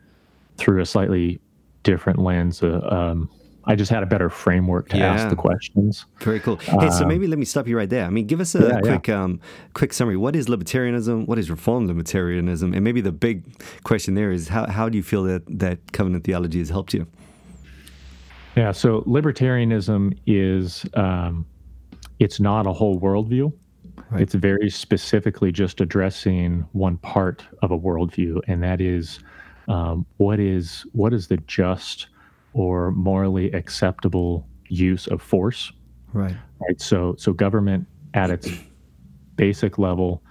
through 0.57 0.81
a 0.81 0.85
slightly 0.85 1.39
different 1.83 2.19
lens. 2.19 2.63
Uh, 2.63 2.79
um, 2.89 3.29
I 3.67 3.75
just 3.75 3.91
had 3.91 4.01
a 4.01 4.05
better 4.05 4.29
framework 4.29 4.87
to 4.89 4.97
yeah. 4.97 5.13
ask 5.13 5.29
the 5.29 5.35
questions. 5.35 6.05
Very 6.21 6.39
cool. 6.39 6.55
Hey, 6.55 6.89
so 6.89 7.03
um, 7.03 7.09
maybe 7.09 7.27
let 7.27 7.37
me 7.37 7.43
stop 7.43 7.67
you 7.67 7.75
right 7.75 7.89
there. 7.89 8.05
I 8.05 8.09
mean, 8.09 8.25
give 8.25 8.39
us 8.39 8.55
a 8.55 8.59
yeah, 8.59 8.79
quick, 8.79 9.07
yeah. 9.07 9.23
Um, 9.23 9.41
quick 9.73 9.91
summary. 9.91 10.15
What 10.15 10.37
is 10.37 10.47
libertarianism? 10.47 11.27
What 11.27 11.37
is 11.37 11.49
reformed 11.49 11.89
libertarianism? 11.89 12.73
And 12.73 12.81
maybe 12.83 13.01
the 13.01 13.11
big 13.11 13.43
question 13.83 14.15
there 14.15 14.31
is 14.31 14.47
how, 14.47 14.67
how 14.67 14.87
do 14.87 14.97
you 14.97 15.03
feel 15.03 15.23
that 15.23 15.43
that 15.59 15.91
covenant 15.91 16.23
theology 16.23 16.59
has 16.59 16.69
helped 16.69 16.93
you? 16.93 17.05
Yeah. 18.55 18.71
So 18.71 19.01
libertarianism 19.01 20.17
is 20.25 20.85
um, 20.93 21.45
it's 22.19 22.39
not 22.39 22.65
a 22.65 22.73
whole 22.73 22.99
worldview. 22.99 23.51
Right. 24.09 24.21
It's 24.21 24.33
very 24.33 24.69
specifically 24.69 25.51
just 25.51 25.81
addressing 25.81 26.65
one 26.71 26.97
part 26.97 27.43
of 27.61 27.71
a 27.71 27.77
worldview, 27.77 28.39
and 28.47 28.63
that 28.63 28.79
is 28.79 29.19
um, 29.67 30.05
what 30.15 30.39
is 30.39 30.85
what 30.93 31.13
is 31.13 31.27
the 31.27 31.37
just 31.47 32.07
or 32.53 32.91
morally 32.91 33.51
acceptable 33.51 34.47
use 34.69 35.07
of 35.07 35.21
force. 35.21 35.71
Right. 36.13 36.35
Right. 36.59 36.81
So 36.81 37.15
so 37.17 37.33
government 37.33 37.87
at 38.13 38.29
its 38.29 38.49
basic 39.35 39.77
level 39.77 40.23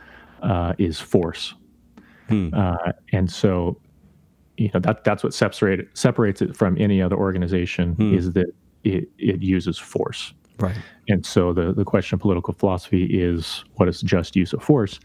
uh, 0.42 0.74
is 0.78 1.00
force, 1.00 1.54
hmm. 2.28 2.48
uh, 2.52 2.92
and 3.12 3.30
so 3.30 3.80
you 4.56 4.70
know 4.74 4.80
that 4.80 5.04
that's 5.04 5.22
what 5.22 5.34
separates 5.34 6.00
separates 6.00 6.42
it 6.42 6.56
from 6.56 6.76
any 6.78 7.00
other 7.00 7.16
organization 7.16 7.92
hmm. 7.94 8.14
is 8.14 8.32
that 8.32 8.46
it, 8.84 9.08
it 9.18 9.42
uses 9.42 9.78
force. 9.78 10.32
Right. 10.58 10.76
And 11.08 11.24
so 11.24 11.52
the, 11.52 11.72
the 11.72 11.84
question 11.84 12.16
of 12.16 12.20
political 12.20 12.54
philosophy 12.54 13.04
is 13.04 13.64
what 13.74 13.88
is 13.88 14.00
just 14.00 14.36
use 14.36 14.52
of 14.52 14.62
force? 14.62 14.98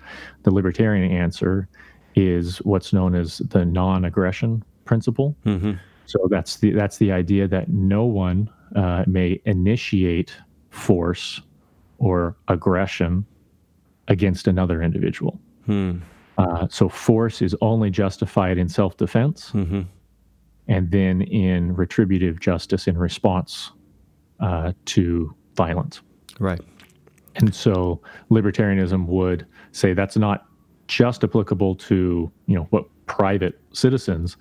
The 0.43 0.51
libertarian 0.51 1.11
answer 1.11 1.67
is 2.15 2.57
what's 2.59 2.93
known 2.93 3.15
as 3.15 3.39
the 3.39 3.65
non 3.65 4.05
aggression 4.05 4.63
principle. 4.85 5.35
Mm-hmm. 5.45 5.73
So 6.11 6.27
that's 6.29 6.57
the 6.57 6.71
that's 6.71 6.97
the 6.97 7.11
idea 7.11 7.47
that 7.47 7.69
no 7.69 8.03
one 8.03 8.49
uh, 8.75 9.05
may 9.07 9.41
initiate 9.45 10.35
force 10.69 11.41
or 11.99 12.35
aggression 12.47 13.25
against 14.07 14.47
another 14.47 14.81
individual. 14.81 15.39
Hmm. 15.65 15.99
Uh, 16.37 16.67
so 16.69 16.89
force 16.89 17.41
is 17.41 17.55
only 17.61 17.89
justified 17.89 18.57
in 18.57 18.67
self 18.67 18.97
defense, 18.97 19.51
mm-hmm. 19.51 19.81
and 20.67 20.91
then 20.91 21.21
in 21.21 21.73
retributive 21.75 22.39
justice 22.39 22.87
in 22.87 22.97
response 22.97 23.71
uh, 24.41 24.73
to 24.85 25.33
violence. 25.55 26.01
Right. 26.39 26.61
And 27.35 27.55
so 27.55 28.01
libertarianism 28.29 29.05
would 29.07 29.45
say 29.71 29.93
that's 29.93 30.17
not 30.17 30.45
just 30.87 31.23
applicable 31.23 31.75
to 31.75 32.29
you 32.47 32.55
know 32.55 32.67
what 32.71 32.85
private 33.05 33.59
citizens, 33.71 34.35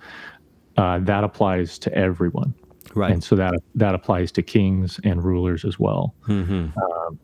uh, 0.81 0.99
that 1.01 1.25
applies 1.25 1.79
to 1.79 1.93
everyone. 1.95 2.55
Right. 2.95 3.13
And 3.13 3.23
so 3.23 3.37
that 3.37 3.55
that 3.75 3.95
applies 3.95 4.33
to 4.33 4.43
kings 4.43 4.99
and 5.05 5.23
rulers 5.23 5.65
as 5.65 5.79
well. 5.79 6.15
Mm-hmm. 6.27 6.77
Um, 6.79 7.21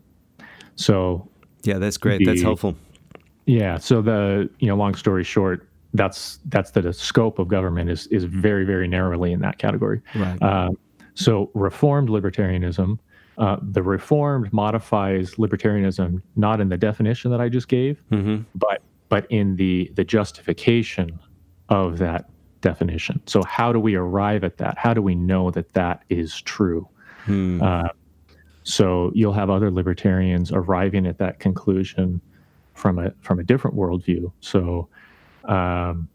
so 0.75 1.27
yeah, 1.63 1.79
that's 1.79 1.97
great. 1.97 2.19
The, 2.19 2.25
that's 2.25 2.41
helpful. 2.41 2.75
Yeah. 3.45 3.77
So 3.79 4.01
the 4.01 4.49
you 4.59 4.67
know, 4.67 4.75
long 4.75 4.93
story 4.93 5.23
short, 5.23 5.67
that's 5.93 6.39
that's 6.45 6.71
the, 6.71 6.81
the 6.81 6.93
scope 6.93 7.39
of 7.39 7.47
government 7.47 7.89
is 7.89 8.05
is 8.07 8.25
very 8.25 8.63
very 8.63 8.87
narrowly 8.87 9.31
in 9.31 9.41
that 9.41 9.57
category. 9.57 10.01
Right. 10.15 10.41
Uh, 10.41 10.69
so 11.15 11.49
reformed 11.55 12.09
libertarianism, 12.09 12.99
uh, 13.39 13.57
the 13.61 13.81
reformed 13.81 14.53
modifies 14.53 15.31
libertarianism 15.35 16.21
not 16.35 16.61
in 16.61 16.69
the 16.69 16.77
definition 16.77 17.31
that 17.31 17.41
I 17.41 17.49
just 17.49 17.67
gave, 17.67 18.03
mm-hmm. 18.11 18.43
but 18.53 18.83
but 19.09 19.25
in 19.31 19.55
the 19.55 19.91
the 19.95 20.03
justification 20.03 21.19
of 21.69 21.97
that 21.97 22.29
definition. 22.61 23.21
So, 23.25 23.43
how 23.43 23.71
do 23.71 23.79
we 23.79 23.95
arrive 23.95 24.43
at 24.43 24.57
that? 24.57 24.77
How 24.77 24.93
do 24.93 25.01
we 25.01 25.15
know 25.15 25.51
that 25.51 25.73
that 25.73 26.03
is 26.09 26.41
true? 26.41 26.87
Hmm. 27.25 27.61
Uh, 27.61 27.89
So 28.63 29.13
you'll 29.15 29.31
have 29.31 29.49
other 29.49 29.71
libertarians 29.71 30.51
arriving 30.51 31.07
at 31.07 31.17
that 31.19 31.39
conclusion 31.39 32.19
from 32.73 32.99
a 32.99 33.13
from 33.21 33.39
a 33.39 33.43
different 33.43 33.77
worldview. 33.77 34.29
So 34.41 34.89
um, 35.45 36.09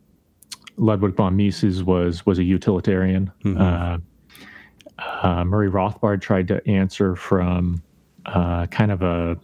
Ludwig 0.76 1.16
von 1.16 1.34
Mises 1.34 1.82
was 1.82 2.26
was 2.26 2.38
a 2.38 2.44
utilitarian. 2.44 3.32
Mm-hmm. 3.42 3.58
Uh, 3.58 3.98
uh, 5.22 5.44
Murray 5.44 5.70
Rothbard 5.70 6.20
tried 6.20 6.46
to 6.48 6.60
answer 6.68 7.16
from 7.16 7.82
uh, 8.26 8.66
kind 8.66 8.92
of 8.92 9.00
a 9.00 9.38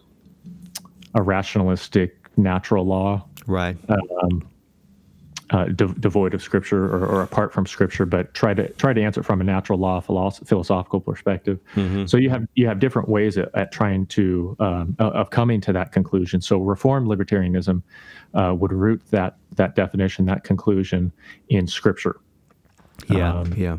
a 1.14 1.22
rationalistic 1.22 2.14
natural 2.36 2.84
law, 2.84 3.26
right? 3.46 3.78
Um, 3.88 4.46
uh, 5.50 5.64
de- 5.66 5.94
devoid 5.94 6.34
of 6.34 6.42
scripture 6.42 6.84
or, 6.84 7.06
or, 7.06 7.22
apart 7.22 7.52
from 7.52 7.66
scripture, 7.66 8.04
but 8.04 8.34
try 8.34 8.52
to 8.52 8.68
try 8.74 8.92
to 8.92 9.02
answer 9.02 9.22
from 9.22 9.40
a 9.40 9.44
natural 9.44 9.78
law 9.78 10.00
philosoph- 10.00 10.46
philosophical 10.46 11.00
perspective. 11.00 11.58
Mm-hmm. 11.74 12.06
So 12.06 12.16
you 12.16 12.30
have 12.30 12.46
you 12.54 12.66
have 12.66 12.78
different 12.78 13.08
ways 13.08 13.38
at, 13.38 13.54
at 13.54 13.72
trying 13.72 14.06
to 14.06 14.56
um, 14.60 14.96
of 14.98 15.30
coming 15.30 15.60
to 15.62 15.72
that 15.72 15.92
conclusion. 15.92 16.40
So 16.40 16.58
Reform 16.58 17.06
libertarianism 17.06 17.82
uh, 18.34 18.54
would 18.58 18.72
root 18.72 19.02
that 19.10 19.36
that 19.56 19.74
definition, 19.74 20.26
that 20.26 20.44
conclusion 20.44 21.12
in 21.48 21.66
scripture. 21.66 22.20
Yeah, 23.08 23.38
um, 23.38 23.54
yeah. 23.56 23.78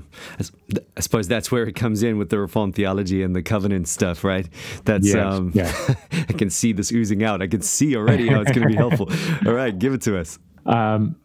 I 0.97 1.01
suppose 1.01 1.27
that's 1.27 1.51
where 1.51 1.63
it 1.67 1.75
comes 1.75 2.03
in 2.03 2.17
with 2.17 2.29
the 2.29 2.39
Reformed 2.39 2.73
theology 2.73 3.21
and 3.21 3.35
the 3.35 3.43
covenant 3.43 3.87
stuff, 3.87 4.23
right? 4.23 4.47
That's 4.85 5.07
yes, 5.07 5.17
um, 5.17 5.51
yeah. 5.53 5.71
I 6.11 6.33
can 6.33 6.49
see 6.49 6.71
this 6.71 6.91
oozing 6.91 7.23
out. 7.23 7.41
I 7.41 7.47
can 7.47 7.61
see 7.61 7.95
already 7.95 8.27
how 8.27 8.41
it's 8.41 8.51
going 8.51 8.63
to 8.63 8.69
be 8.69 8.75
helpful. 8.87 9.09
All 9.45 9.53
right, 9.53 9.77
give 9.77 9.93
it 9.93 10.01
to 10.03 10.17
us. 10.17 10.39
Um, 10.65 11.15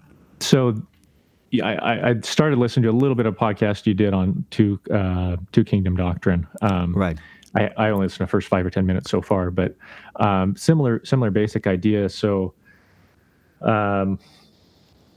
so 0.44 0.74
yeah, 1.50 1.66
I, 1.66 2.10
I, 2.10 2.20
started 2.22 2.58
listening 2.58 2.82
to 2.84 2.90
a 2.90 2.98
little 2.98 3.14
bit 3.14 3.26
of 3.26 3.36
podcast 3.36 3.86
you 3.86 3.94
did 3.94 4.12
on 4.12 4.44
two 4.50 4.80
uh, 4.92 5.36
two 5.52 5.64
kingdom 5.64 5.96
doctrine. 5.96 6.46
Um, 6.62 6.92
right. 6.94 7.16
I, 7.54 7.70
I 7.76 7.90
only 7.90 8.06
listened 8.06 8.18
to 8.18 8.24
the 8.24 8.30
first 8.30 8.48
five 8.48 8.66
or 8.66 8.70
ten 8.70 8.86
minutes 8.86 9.10
so 9.10 9.22
far, 9.22 9.50
but 9.50 9.76
um, 10.16 10.56
similar 10.56 11.04
similar 11.04 11.30
basic 11.30 11.66
idea. 11.66 12.08
So, 12.08 12.54
um, 13.62 14.18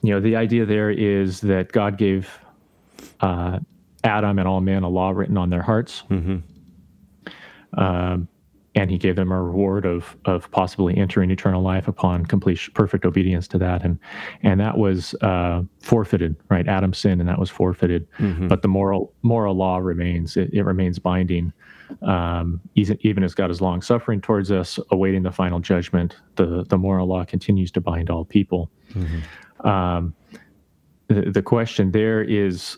you 0.04 0.14
know, 0.14 0.20
the 0.20 0.36
idea 0.36 0.66
there 0.66 0.92
is 0.92 1.42
that 1.42 1.72
God 1.72 1.98
gave 1.98 2.30
uh, 3.22 3.60
Adam 4.04 4.38
and 4.38 4.48
all 4.48 4.62
men 4.62 4.84
a 4.84 4.90
law 4.90 5.10
written 5.10 5.38
on 5.38 5.50
their 5.50 5.64
hearts. 5.64 6.04
Mm-hmm. 6.12 6.38
Um, 7.80 8.28
and 8.78 8.92
he 8.92 8.98
gave 9.00 9.16
them 9.16 9.32
a 9.32 9.42
reward 9.42 9.86
of 9.86 10.16
of 10.26 10.50
possibly 10.52 10.96
entering 10.96 11.32
eternal 11.32 11.64
life 11.64 11.88
upon 11.88 12.26
complete 12.26 12.60
perfect 12.76 13.06
obedience 13.06 13.48
to 13.48 13.58
that. 13.58 13.84
And 13.84 14.00
and 14.44 14.60
that 14.60 14.78
was 14.78 15.16
uh, 15.16 15.64
forfeited 15.80 16.36
right? 16.50 16.68
Adam 16.68 16.94
sinned 16.94 17.20
and 17.20 17.28
that 17.28 17.40
was 17.40 17.50
forfeited. 17.50 18.08
Mm-hmm. 18.20 18.48
but 18.48 18.62
the 18.62 18.68
moral 18.68 19.14
moral 19.24 19.56
law 19.56 19.78
remains. 19.78 20.38
It, 20.38 20.54
it 20.54 20.64
remains 20.64 21.00
binding 21.00 21.52
um, 22.04 22.62
even, 22.76 22.98
even 23.02 23.24
as 23.24 23.34
God 23.34 23.50
is 23.50 23.62
long 23.62 23.82
suffering 23.82 24.22
towards 24.22 24.52
us 24.52 24.80
awaiting 24.92 25.24
the 25.24 25.32
final 25.32 25.60
judgment. 25.60 26.16
The 26.36 26.64
the 26.70 26.78
moral 26.78 27.08
law 27.08 27.26
continues 27.26 27.72
to 27.72 27.82
bind 27.82 28.12
all 28.12 28.26
people. 28.26 28.70
Mm-hmm. 28.94 29.68
um, 29.68 30.14
the, 31.08 31.32
the 31.32 31.42
question 31.42 31.92
there 31.92 32.22
is 32.22 32.78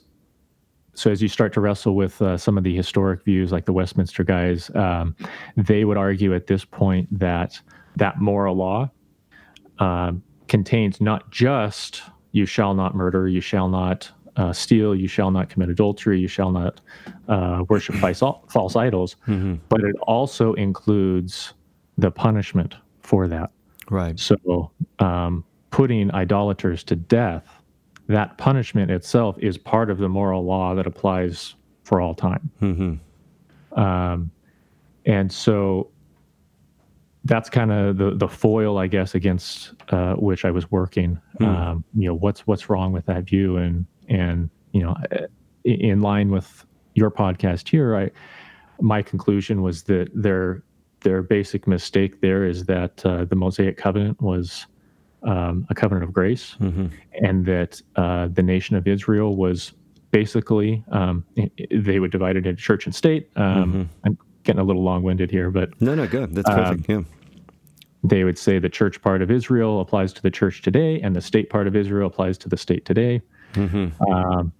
so 0.99 1.09
as 1.09 1.21
you 1.21 1.29
start 1.29 1.53
to 1.53 1.61
wrestle 1.61 1.95
with 1.95 2.21
uh, 2.21 2.37
some 2.37 2.57
of 2.57 2.65
the 2.65 2.75
historic 2.75 3.23
views, 3.23 3.53
like 3.53 3.63
the 3.63 3.71
Westminster 3.71 4.25
guys, 4.25 4.69
um, 4.75 5.15
they 5.55 5.85
would 5.85 5.95
argue 5.95 6.35
at 6.35 6.47
this 6.47 6.65
point 6.65 7.07
that 7.17 7.57
that 7.95 8.19
moral 8.19 8.55
law 8.55 8.91
um, 9.79 10.21
contains 10.49 10.99
not 10.99 11.31
just 11.31 12.01
"you 12.33 12.45
shall 12.45 12.73
not 12.73 12.95
murder," 12.95 13.29
"you 13.29 13.39
shall 13.39 13.69
not 13.69 14.11
uh, 14.35 14.51
steal," 14.51 14.93
"you 14.93 15.07
shall 15.07 15.31
not 15.31 15.49
commit 15.49 15.69
adultery," 15.69 16.19
"you 16.19 16.27
shall 16.27 16.51
not 16.51 16.81
uh, 17.29 17.63
worship 17.69 17.95
false 18.49 18.75
idols," 18.75 19.15
mm-hmm. 19.25 19.55
but 19.69 19.79
it 19.79 19.95
also 20.01 20.51
includes 20.55 21.53
the 21.97 22.11
punishment 22.11 22.75
for 22.99 23.29
that. 23.29 23.51
Right. 23.89 24.19
So, 24.19 24.69
um, 24.99 25.45
putting 25.71 26.13
idolaters 26.13 26.83
to 26.83 26.97
death 26.97 27.58
that 28.09 28.37
punishment 28.39 28.89
itself 28.89 29.37
is 29.39 29.57
part 29.57 29.89
of 29.89 29.99
the 29.99 30.09
moral 30.09 30.43
law 30.43 30.73
that 30.73 30.87
applies 30.87 31.55
for 31.83 32.01
all 32.01 32.15
time. 32.15 32.49
Mm-hmm. 32.61 33.79
Um, 33.79 34.31
and 35.05 35.31
so 35.31 35.91
that's 37.23 37.49
kind 37.49 37.71
of 37.71 37.97
the 37.97 38.15
the 38.15 38.27
foil, 38.27 38.79
I 38.79 38.87
guess, 38.87 39.13
against 39.13 39.73
uh, 39.89 40.15
which 40.15 40.43
I 40.43 40.51
was 40.51 40.69
working. 40.71 41.21
Mm. 41.39 41.47
Um, 41.47 41.83
you 41.95 42.07
know, 42.07 42.15
what's 42.15 42.47
what's 42.47 42.69
wrong 42.69 42.91
with 42.91 43.05
that 43.05 43.25
view, 43.25 43.57
and 43.57 43.85
and 44.07 44.49
you 44.71 44.81
know, 44.81 44.95
in 45.63 46.01
line 46.01 46.31
with 46.31 46.65
your 46.95 47.11
podcast 47.11 47.69
here, 47.69 47.95
I 47.95 48.11
my 48.81 49.03
conclusion 49.03 49.61
was 49.61 49.83
that 49.83 50.09
their 50.15 50.63
their 51.01 51.21
basic 51.21 51.67
mistake 51.67 52.21
there 52.21 52.43
is 52.43 52.65
that 52.65 53.05
uh, 53.05 53.25
the 53.25 53.35
Mosaic 53.35 53.77
covenant 53.77 54.19
was 54.21 54.65
um, 55.23 55.65
a 55.69 55.75
covenant 55.75 56.03
of 56.03 56.13
grace, 56.13 56.55
mm-hmm. 56.59 56.87
and 57.21 57.45
that 57.45 57.81
uh, 57.95 58.27
the 58.27 58.43
nation 58.43 58.75
of 58.75 58.87
Israel 58.87 59.35
was 59.35 59.73
basically 60.11 60.83
um, 60.91 61.25
they 61.71 61.99
would 61.99 62.11
divide 62.11 62.35
it 62.35 62.47
into 62.47 62.61
church 62.61 62.85
and 62.85 62.95
state. 62.95 63.29
Um, 63.35 63.43
mm-hmm. 63.43 63.83
I'm 64.05 64.17
getting 64.43 64.59
a 64.59 64.63
little 64.63 64.83
long 64.83 65.03
winded 65.03 65.31
here, 65.31 65.51
but 65.51 65.79
no, 65.81 65.95
no, 65.95 66.07
good. 66.07 66.33
That's 66.33 66.49
perfect. 66.49 66.89
Um, 66.89 67.05
yeah. 67.05 67.15
They 68.03 68.23
would 68.23 68.37
say 68.37 68.59
the 68.59 68.69
church 68.69 69.01
part 69.01 69.21
of 69.21 69.29
Israel 69.29 69.81
applies 69.81 70.13
to 70.13 70.21
the 70.21 70.31
church 70.31 70.61
today, 70.61 71.01
and 71.01 71.15
the 71.15 71.21
state 71.21 71.49
part 71.49 71.67
of 71.67 71.75
Israel 71.75 72.07
applies 72.07 72.37
to 72.39 72.49
the 72.49 72.57
state 72.57 72.85
today, 72.85 73.21
mm-hmm. 73.53 74.01
Um, 74.11 74.53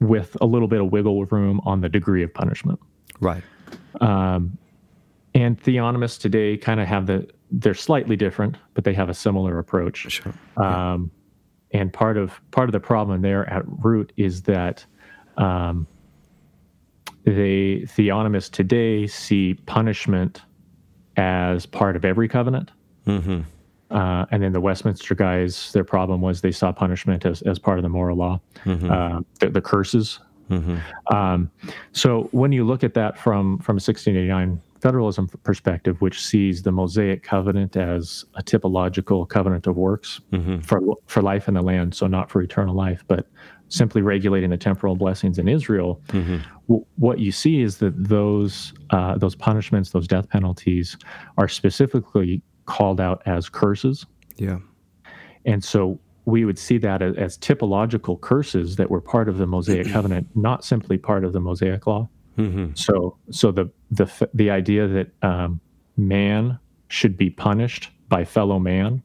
with 0.00 0.36
a 0.40 0.46
little 0.46 0.68
bit 0.68 0.80
of 0.80 0.92
wiggle 0.92 1.24
room 1.26 1.60
on 1.64 1.80
the 1.80 1.88
degree 1.88 2.22
of 2.22 2.34
punishment. 2.34 2.78
Right. 3.20 3.42
Um, 4.00 4.58
and 5.34 5.60
theonomists 5.62 6.18
today 6.18 6.56
kind 6.56 6.80
of 6.80 6.86
have 6.86 7.06
the 7.06 7.26
they're 7.52 7.74
slightly 7.74 8.16
different, 8.16 8.56
but 8.74 8.84
they 8.84 8.94
have 8.94 9.08
a 9.08 9.14
similar 9.14 9.58
approach. 9.58 10.10
Sure. 10.10 10.32
Yeah. 10.58 10.92
Um, 10.92 11.10
and 11.72 11.92
part 11.92 12.16
of 12.16 12.40
part 12.50 12.68
of 12.68 12.72
the 12.72 12.80
problem 12.80 13.22
there 13.22 13.48
at 13.48 13.62
root 13.66 14.12
is 14.16 14.42
that 14.42 14.84
um, 15.36 15.86
they 17.24 17.82
theonomists 17.86 18.50
today 18.50 19.06
see 19.06 19.54
punishment 19.66 20.42
as 21.16 21.66
part 21.66 21.96
of 21.96 22.04
every 22.04 22.28
covenant. 22.28 22.70
Mm-hmm. 23.06 23.40
Uh, 23.90 24.24
and 24.30 24.42
then 24.42 24.52
the 24.52 24.60
Westminster 24.60 25.14
guys, 25.14 25.70
their 25.72 25.84
problem 25.84 26.22
was 26.22 26.40
they 26.40 26.52
saw 26.52 26.72
punishment 26.72 27.26
as, 27.26 27.42
as 27.42 27.58
part 27.58 27.78
of 27.78 27.82
the 27.82 27.90
moral 27.90 28.16
law, 28.16 28.40
mm-hmm. 28.64 28.90
uh, 28.90 29.20
the, 29.38 29.50
the, 29.50 29.60
curses. 29.60 30.18
Mm-hmm. 30.48 30.78
Um, 31.14 31.50
so 31.92 32.28
when 32.32 32.52
you 32.52 32.64
look 32.64 32.84
at 32.84 32.94
that 32.94 33.18
from 33.18 33.58
from 33.58 33.74
1689 33.74 34.60
federalism 34.82 35.28
perspective, 35.44 36.00
which 36.00 36.20
sees 36.20 36.62
the 36.62 36.72
Mosaic 36.72 37.22
covenant 37.22 37.76
as 37.76 38.24
a 38.34 38.42
typological 38.42 39.28
covenant 39.28 39.68
of 39.68 39.76
works 39.76 40.20
mm-hmm. 40.32 40.58
for 40.60 40.80
for 41.06 41.22
life 41.22 41.46
in 41.46 41.54
the 41.54 41.62
land, 41.62 41.94
so 41.94 42.06
not 42.08 42.30
for 42.30 42.42
eternal 42.42 42.74
life, 42.74 43.04
but 43.06 43.28
simply 43.68 44.02
regulating 44.02 44.50
the 44.50 44.56
temporal 44.56 44.96
blessings 44.96 45.38
in 45.38 45.48
Israel. 45.48 46.00
Mm-hmm. 46.08 46.38
W- 46.68 46.84
what 46.96 47.20
you 47.20 47.30
see 47.32 47.62
is 47.62 47.78
that 47.78 47.92
those 47.96 48.74
uh, 48.90 49.16
those 49.16 49.36
punishments, 49.36 49.90
those 49.90 50.08
death 50.08 50.28
penalties, 50.28 50.98
are 51.38 51.48
specifically 51.48 52.42
called 52.66 53.00
out 53.00 53.22
as 53.24 53.48
curses. 53.48 54.04
Yeah, 54.36 54.58
and 55.44 55.62
so 55.62 56.00
we 56.24 56.44
would 56.44 56.58
see 56.58 56.78
that 56.78 57.02
as, 57.02 57.16
as 57.16 57.38
typological 57.38 58.20
curses 58.20 58.76
that 58.76 58.90
were 58.90 59.00
part 59.00 59.28
of 59.28 59.38
the 59.38 59.46
Mosaic 59.46 59.88
covenant, 59.92 60.26
not 60.34 60.64
simply 60.64 60.98
part 60.98 61.24
of 61.24 61.32
the 61.32 61.40
Mosaic 61.40 61.86
law. 61.86 62.08
Mm-hmm. 62.38 62.74
So, 62.74 63.16
so 63.30 63.52
the 63.52 63.70
the 63.90 64.28
the 64.32 64.50
idea 64.50 64.88
that 64.88 65.10
um, 65.22 65.60
man 65.96 66.58
should 66.88 67.16
be 67.16 67.30
punished 67.30 67.90
by 68.08 68.24
fellow 68.24 68.58
man 68.58 69.02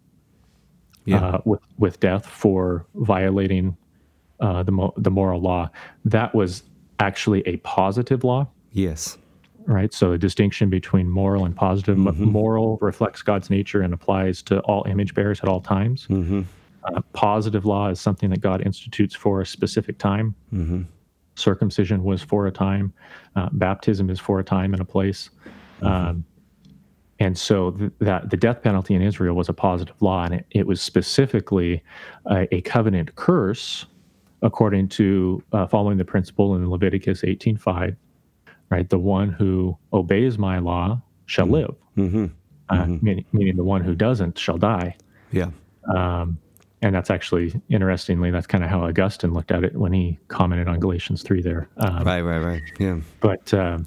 yeah. 1.06 1.26
uh, 1.26 1.42
with 1.46 1.62
with 1.78 2.00
death 2.00 2.26
for 2.26 2.86
violating 2.96 3.78
uh, 4.40 4.64
the 4.64 4.72
mo- 4.72 4.94
the 4.98 5.10
moral 5.10 5.42
law 5.42 5.70
that 6.06 6.36
was 6.36 6.64
actually 7.00 7.42
a 7.48 7.58
positive 7.58 8.24
law. 8.24 8.48
Yes. 8.72 9.18
Right. 9.66 9.94
So 9.94 10.12
the 10.12 10.18
distinction 10.18 10.70
between 10.70 11.10
moral 11.10 11.44
and 11.44 11.56
positive. 11.56 11.98
Mm-hmm. 11.98 12.24
Moral 12.24 12.78
reflects 12.82 13.22
God's 13.22 13.50
nature 13.50 13.82
and 13.82 13.94
applies 13.94 14.42
to 14.44 14.60
all 14.62 14.86
image 14.88 15.14
bearers 15.14 15.42
at 15.42 15.50
all 15.50 15.60
times. 15.60 16.08
Mm-hmm. 16.08 16.44
Uh, 16.84 17.02
positive 17.12 17.66
law 17.66 17.90
is 17.90 18.00
something 18.00 18.30
that 18.30 18.40
God 18.40 18.66
institutes 18.66 19.14
for 19.14 19.42
a 19.42 19.46
specific 19.46 19.98
time. 19.98 20.36
Circumcision 21.38 22.04
was 22.04 22.22
for 22.22 22.48
a 22.48 22.52
time, 22.52 22.94
uh, 23.36 23.50
baptism 23.52 24.10
is 24.10 24.20
for 24.20 24.40
a 24.40 24.44
time 24.44 24.74
and 24.74 24.82
a 24.82 24.86
place. 24.86 25.30
Mm-hmm. 25.82 25.86
Um, 25.86 26.26
and 27.20 27.38
so 27.38 27.72
th- 27.72 27.92
that 28.00 28.30
the 28.30 28.38
death 28.38 28.62
penalty 28.62 28.94
in 28.94 29.02
Israel 29.02 29.36
was 29.36 29.50
a 29.50 29.54
positive 29.54 29.96
law, 30.02 30.26
and 30.26 30.36
it, 30.36 30.46
it 30.52 30.68
was 30.68 30.82
specifically 30.82 31.84
a, 32.28 32.54
a, 32.54 32.62
covenant 32.62 33.16
curse, 33.16 33.86
according 34.42 34.88
to 34.90 35.44
uh, 35.52 35.66
following 35.66 35.98
the 35.98 36.06
principle 36.06 36.56
in 36.56 36.70
Leviticus 36.70 37.22
18:5. 37.22 37.96
Right, 38.70 38.90
the 38.90 39.00
one 39.00 39.30
who 39.30 39.78
obeys 39.94 40.38
my 40.38 40.60
law 40.60 41.02
shall 41.26 41.46
mm-hmm. 41.46 41.54
live, 41.54 41.76
mm-hmm. 41.98 42.26
Uh, 42.70 42.76
mm-hmm. 42.76 43.06
meaning, 43.06 43.26
meaning, 43.32 43.56
the 43.56 43.64
one 43.64 43.82
who 43.82 43.96
doesn't 43.96 44.38
shall 44.38 44.58
die. 44.58 44.96
Yeah. 45.32 45.52
Um, 45.96 46.38
and 46.82 46.94
that's 46.94 47.10
actually 47.10 47.60
interestingly 47.70 48.32
that's 48.32 48.48
kind 48.48 48.64
of 48.64 48.70
how 48.70 48.84
augustine 48.84 49.34
looked 49.34 49.52
at 49.52 49.64
it 49.64 49.76
when 49.76 49.94
he 49.94 50.18
commented 50.28 50.68
on 50.68 50.80
galatians 50.80 51.24
3 51.24 51.42
there 51.42 51.68
um, 51.78 52.04
right 52.04 52.22
right 52.22 52.40
right 52.40 52.62
yeah 52.80 52.98
but 53.20 53.54
uh, 53.54 53.78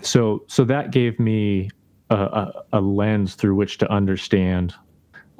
so 0.00 0.44
so 0.46 0.64
that 0.64 0.90
gave 0.90 1.18
me 1.18 1.70
a, 2.10 2.14
a, 2.14 2.64
a 2.74 2.80
lens 2.80 3.34
through 3.34 3.54
which 3.54 3.78
to 3.78 3.90
understand 3.90 4.74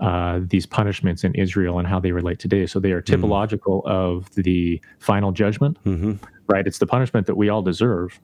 uh, 0.02 0.40
these 0.42 0.66
punishments 0.66 1.22
in 1.22 1.32
Israel 1.34 1.78
and 1.78 1.86
how 1.86 2.00
they 2.00 2.10
relate 2.10 2.38
today. 2.40 2.66
So 2.66 2.80
they 2.80 2.90
are 2.90 3.00
mm-hmm. 3.00 3.24
typological 3.24 3.84
mm. 3.84 3.88
of 3.88 4.28
the 4.34 4.80
final 4.98 5.30
judgment, 5.30 5.78
mm-hmm. 5.84 6.14
right? 6.48 6.66
It's 6.66 6.78
the 6.78 6.86
punishment 6.86 7.26
that 7.28 7.36
we 7.36 7.48
all 7.48 7.62
deserve. 7.62 8.18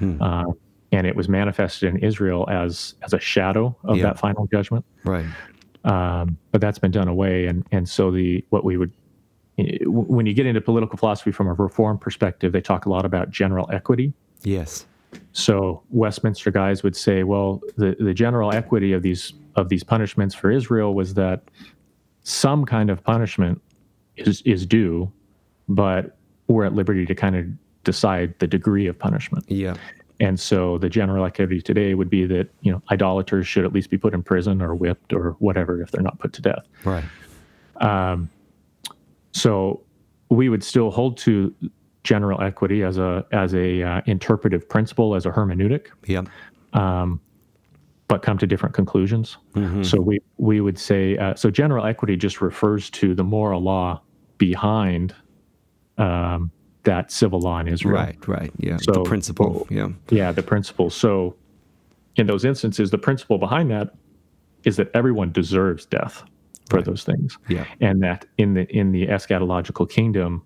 Mm. 0.00 0.20
Uh, 0.20 0.52
and 0.92 1.06
it 1.06 1.16
was 1.16 1.28
manifested 1.30 1.88
in 1.88 2.00
Israel 2.04 2.46
as 2.50 2.94
as 3.02 3.14
a 3.14 3.18
shadow 3.18 3.74
of 3.84 3.96
yeah. 3.96 4.02
that 4.02 4.18
final 4.18 4.46
judgment. 4.48 4.84
Right. 5.04 5.24
Um, 5.84 6.38
but 6.52 6.60
that's 6.60 6.78
been 6.78 6.92
done 6.92 7.08
away, 7.08 7.46
and 7.46 7.66
and 7.72 7.88
so 7.88 8.10
the 8.10 8.44
what 8.50 8.64
we 8.64 8.76
would 8.76 8.92
when 9.84 10.26
you 10.26 10.32
get 10.32 10.46
into 10.46 10.60
political 10.60 10.96
philosophy 10.96 11.30
from 11.30 11.46
a 11.46 11.52
reform 11.52 11.98
perspective, 11.98 12.52
they 12.52 12.60
talk 12.60 12.86
a 12.86 12.90
lot 12.90 13.04
about 13.04 13.30
general 13.30 13.68
equity. 13.72 14.12
Yes. 14.42 14.86
So 15.32 15.82
Westminster 15.90 16.50
guys 16.50 16.82
would 16.82 16.96
say, 16.96 17.22
well, 17.22 17.60
the, 17.76 17.96
the 18.00 18.14
general 18.14 18.52
equity 18.52 18.92
of 18.92 19.02
these 19.02 19.34
of 19.56 19.68
these 19.68 19.84
punishments 19.84 20.34
for 20.34 20.50
Israel 20.50 20.94
was 20.94 21.14
that 21.14 21.42
some 22.22 22.64
kind 22.64 22.88
of 22.88 23.02
punishment 23.04 23.60
is 24.16 24.42
is 24.42 24.64
due, 24.64 25.12
but 25.68 26.16
we're 26.48 26.64
at 26.64 26.74
liberty 26.74 27.04
to 27.06 27.14
kind 27.14 27.36
of 27.36 27.46
decide 27.84 28.34
the 28.38 28.46
degree 28.46 28.86
of 28.86 28.98
punishment. 28.98 29.44
Yeah. 29.48 29.74
And 30.20 30.38
so 30.38 30.78
the 30.78 30.88
general 30.88 31.24
equity 31.24 31.60
today 31.60 31.94
would 31.94 32.10
be 32.10 32.26
that 32.26 32.48
you 32.60 32.70
know 32.70 32.82
idolaters 32.90 33.46
should 33.46 33.64
at 33.64 33.72
least 33.72 33.90
be 33.90 33.98
put 33.98 34.14
in 34.14 34.22
prison 34.22 34.62
or 34.62 34.74
whipped 34.74 35.12
or 35.12 35.32
whatever 35.38 35.82
if 35.82 35.90
they're 35.90 36.02
not 36.02 36.18
put 36.18 36.32
to 36.34 36.42
death. 36.42 36.66
Right. 36.84 37.04
Um, 37.76 38.30
so 39.32 39.82
we 40.28 40.48
would 40.48 40.62
still 40.62 40.90
hold 40.90 41.16
to 41.18 41.54
general 42.04 42.40
equity 42.40 42.82
as 42.82 42.98
a 42.98 43.24
as 43.32 43.54
a 43.54 43.82
uh, 43.82 44.00
interpretive 44.06 44.68
principle 44.68 45.14
as 45.14 45.26
a 45.26 45.30
hermeneutic. 45.30 45.88
Yeah. 46.06 46.22
Um, 46.72 47.20
but 48.08 48.22
come 48.22 48.36
to 48.38 48.46
different 48.46 48.74
conclusions. 48.74 49.38
Mm-hmm. 49.54 49.82
So 49.82 50.00
we 50.00 50.20
we 50.36 50.60
would 50.60 50.78
say 50.78 51.16
uh, 51.16 51.34
so 51.34 51.50
general 51.50 51.86
equity 51.86 52.16
just 52.16 52.40
refers 52.40 52.90
to 52.90 53.14
the 53.14 53.24
moral 53.24 53.62
law 53.62 54.02
behind 54.38 55.14
um, 55.98 56.50
that 56.84 57.10
civil 57.10 57.40
law 57.40 57.58
in 57.60 57.68
Israel. 57.68 57.94
Right, 57.94 58.28
right. 58.28 58.52
Yeah. 58.58 58.76
So, 58.78 58.92
the 58.92 59.02
principle. 59.02 59.66
Yeah. 59.70 59.88
Yeah, 60.10 60.32
the 60.32 60.42
principle. 60.42 60.90
So 60.90 61.36
in 62.16 62.26
those 62.26 62.44
instances, 62.44 62.90
the 62.90 62.98
principle 62.98 63.38
behind 63.38 63.70
that 63.70 63.94
is 64.64 64.76
that 64.76 64.90
everyone 64.94 65.32
deserves 65.32 65.86
death 65.86 66.22
for 66.68 66.76
right. 66.76 66.84
those 66.84 67.04
things. 67.04 67.38
Yeah. 67.48 67.66
And 67.80 68.02
that 68.02 68.26
in 68.38 68.54
the 68.54 68.66
in 68.74 68.92
the 68.92 69.06
eschatological 69.06 69.88
kingdom, 69.88 70.42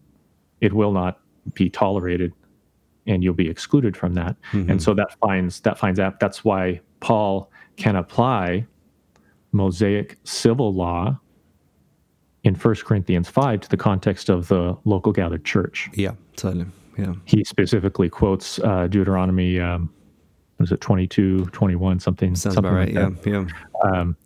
it 0.60 0.72
will 0.72 0.92
not 0.92 1.20
be 1.54 1.70
tolerated 1.70 2.32
and 3.06 3.22
you'll 3.22 3.34
be 3.34 3.48
excluded 3.48 3.96
from 3.96 4.14
that. 4.14 4.36
Mm-hmm. 4.52 4.70
And 4.72 4.82
so 4.82 4.94
that 4.94 5.16
finds 5.20 5.60
that 5.60 5.78
finds 5.78 6.00
out 6.00 6.20
that's 6.20 6.44
why 6.44 6.80
Paul 7.00 7.50
can 7.76 7.96
apply 7.96 8.66
Mosaic 9.52 10.18
civil 10.24 10.74
law 10.74 11.18
in 12.46 12.54
1 12.54 12.74
Corinthians 12.76 13.28
5 13.28 13.62
to 13.62 13.68
the 13.68 13.76
context 13.76 14.28
of 14.28 14.46
the 14.46 14.76
local 14.84 15.10
gathered 15.10 15.44
church. 15.44 15.90
Yeah, 15.94 16.12
totally. 16.36 16.66
Yeah. 16.96 17.14
He 17.24 17.42
specifically 17.42 18.08
quotes 18.08 18.60
uh, 18.60 18.86
Deuteronomy, 18.86 19.58
um, 19.58 19.92
was 20.58 20.70
it 20.70 20.80
22, 20.80 21.46
21, 21.46 21.98
something? 21.98 22.36
Sounds 22.36 22.54
something 22.54 22.70
about 22.70 22.76
right. 22.76 22.94
Like 22.94 23.26
yeah. 23.26 23.44
Yeah. 23.44 23.90
Um, 23.90 24.16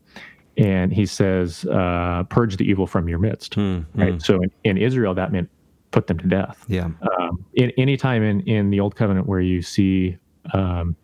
and 0.59 0.93
he 0.93 1.07
says, 1.07 1.65
uh, 1.65 2.25
purge 2.29 2.59
the 2.59 2.69
evil 2.69 2.87
from 2.87 3.09
your 3.09 3.19
midst. 3.19 3.57
Mm, 3.57 3.87
right. 3.95 4.13
Mm. 4.13 4.23
So 4.23 4.43
in, 4.43 4.51
in, 4.65 4.77
Israel, 4.77 5.15
that 5.15 5.33
meant 5.33 5.49
put 5.91 6.07
them 6.07 6.19
to 6.19 6.27
death. 6.27 6.67
Yeah. 6.69 6.91
Um, 7.19 7.43
in, 7.55 7.73
any 7.79 7.97
time 7.97 8.23
in, 8.23 8.43
in 8.43 8.69
the 8.69 8.81
Old 8.81 8.97
Covenant 8.97 9.27
where 9.27 9.41
you 9.41 9.63
see 9.63 10.19
um, 10.53 10.95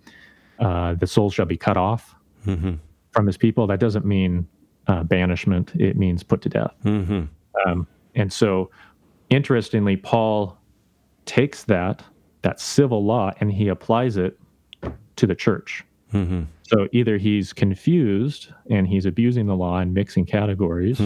uh, 0.59 0.95
the 0.95 1.07
soul 1.07 1.31
shall 1.31 1.47
be 1.47 1.57
cut 1.57 1.79
off 1.79 2.15
mm-hmm. 2.45 2.75
from 3.13 3.27
his 3.27 3.39
people, 3.39 3.67
that 3.69 3.81
doesn't 3.81 4.05
mean 4.05 4.47
uh, 4.87 5.03
banishment, 5.03 5.75
it 5.75 5.97
means 5.97 6.23
put 6.23 6.43
to 6.43 6.49
death. 6.49 6.75
Mm-hmm. 6.85 7.25
Um, 7.67 7.87
and 8.15 8.33
so, 8.33 8.71
interestingly, 9.31 9.97
Paul 9.97 10.59
takes 11.25 11.65
that 11.65 12.03
that 12.43 12.61
civil 12.61 13.05
law 13.05 13.33
and 13.41 13.51
he 13.51 13.69
applies 13.69 14.17
it 14.17 14.39
to 15.17 15.27
the 15.27 15.35
church. 15.35 15.85
Mm-hmm. 16.13 16.43
So 16.63 16.89
either 16.93 17.19
he's 17.19 17.53
confused 17.53 18.53
and 18.71 18.87
he's 18.87 19.05
abusing 19.07 19.47
the 19.47 19.57
law 19.57 19.79
and 19.79 19.93
mixing 19.93 20.27
categories, 20.27 21.01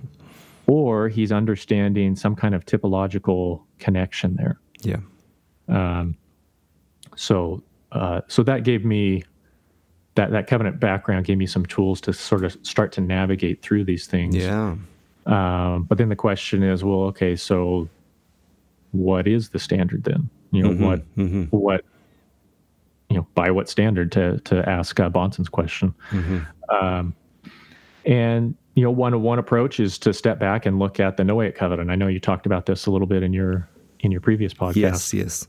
or 0.66 1.08
he's 1.08 1.32
understanding 1.32 2.16
some 2.16 2.34
kind 2.34 2.54
of 2.54 2.64
typological 2.64 3.62
connection 3.78 4.36
there. 4.36 4.58
Yeah. 4.82 5.00
Um, 5.68 6.16
so 7.16 7.62
uh, 7.92 8.22
so 8.28 8.42
that 8.44 8.64
gave 8.64 8.84
me 8.84 9.24
that 10.14 10.30
that 10.32 10.46
covenant 10.46 10.80
background 10.80 11.24
gave 11.26 11.38
me 11.38 11.46
some 11.46 11.64
tools 11.66 12.00
to 12.02 12.12
sort 12.12 12.44
of 12.44 12.56
start 12.62 12.92
to 12.92 13.00
navigate 13.00 13.62
through 13.62 13.84
these 13.84 14.06
things. 14.06 14.36
Yeah. 14.36 14.76
Um, 15.26 15.84
but 15.84 15.98
then 15.98 16.08
the 16.08 16.16
question 16.16 16.62
is, 16.62 16.82
well, 16.82 17.02
okay, 17.02 17.36
so 17.36 17.88
what 18.92 19.28
is 19.28 19.50
the 19.50 19.58
standard 19.58 20.04
then? 20.04 20.28
You 20.50 20.62
know, 20.62 20.70
mm-hmm, 20.70 20.84
what 20.84 21.16
mm-hmm. 21.16 21.56
what 21.56 21.84
you 23.08 23.16
know 23.16 23.26
by 23.34 23.50
what 23.50 23.68
standard 23.68 24.10
to 24.12 24.38
to 24.40 24.68
ask 24.68 24.98
uh, 24.98 25.08
Bahnsen's 25.08 25.48
question. 25.48 25.94
Mm-hmm. 26.10 26.74
Um, 26.74 27.14
and 28.04 28.56
you 28.74 28.82
know, 28.82 28.90
one 28.90 29.20
one 29.22 29.38
approach 29.38 29.78
is 29.78 29.98
to 29.98 30.12
step 30.12 30.38
back 30.38 30.66
and 30.66 30.78
look 30.78 30.98
at 30.98 31.16
the 31.16 31.22
Noahic 31.22 31.54
covenant. 31.54 31.90
I 31.90 31.96
know 31.96 32.08
you 32.08 32.20
talked 32.20 32.46
about 32.46 32.66
this 32.66 32.86
a 32.86 32.90
little 32.90 33.06
bit 33.06 33.22
in 33.22 33.32
your 33.32 33.68
in 34.00 34.10
your 34.10 34.20
previous 34.20 34.54
podcast. 34.54 34.74
Yes, 34.74 35.14
yes. 35.14 35.48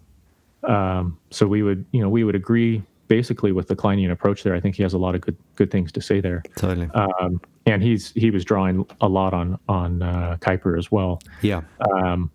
Um, 0.63 1.17
so 1.31 1.47
we 1.47 1.63
would, 1.63 1.85
you 1.91 2.01
know, 2.01 2.09
we 2.09 2.23
would 2.23 2.35
agree 2.35 2.83
basically 3.11 3.51
with 3.51 3.67
the 3.67 3.75
Klinean 3.75 4.09
approach 4.09 4.41
there. 4.41 4.55
I 4.55 4.61
think 4.61 4.77
he 4.77 4.83
has 4.83 4.93
a 4.93 4.97
lot 4.97 5.15
of 5.15 5.19
good 5.19 5.35
good 5.55 5.69
things 5.69 5.91
to 5.91 6.01
say 6.01 6.21
there. 6.21 6.41
Totally. 6.55 6.89
Um, 6.93 7.41
and 7.65 7.83
he's 7.83 8.11
he 8.13 8.31
was 8.31 8.45
drawing 8.45 8.85
a 9.01 9.09
lot 9.09 9.33
on 9.33 9.59
on 9.67 10.01
uh, 10.01 10.37
Kuyper 10.39 10.79
as 10.79 10.93
well. 10.93 11.19
Yeah. 11.41 11.59
Um, 11.93 12.31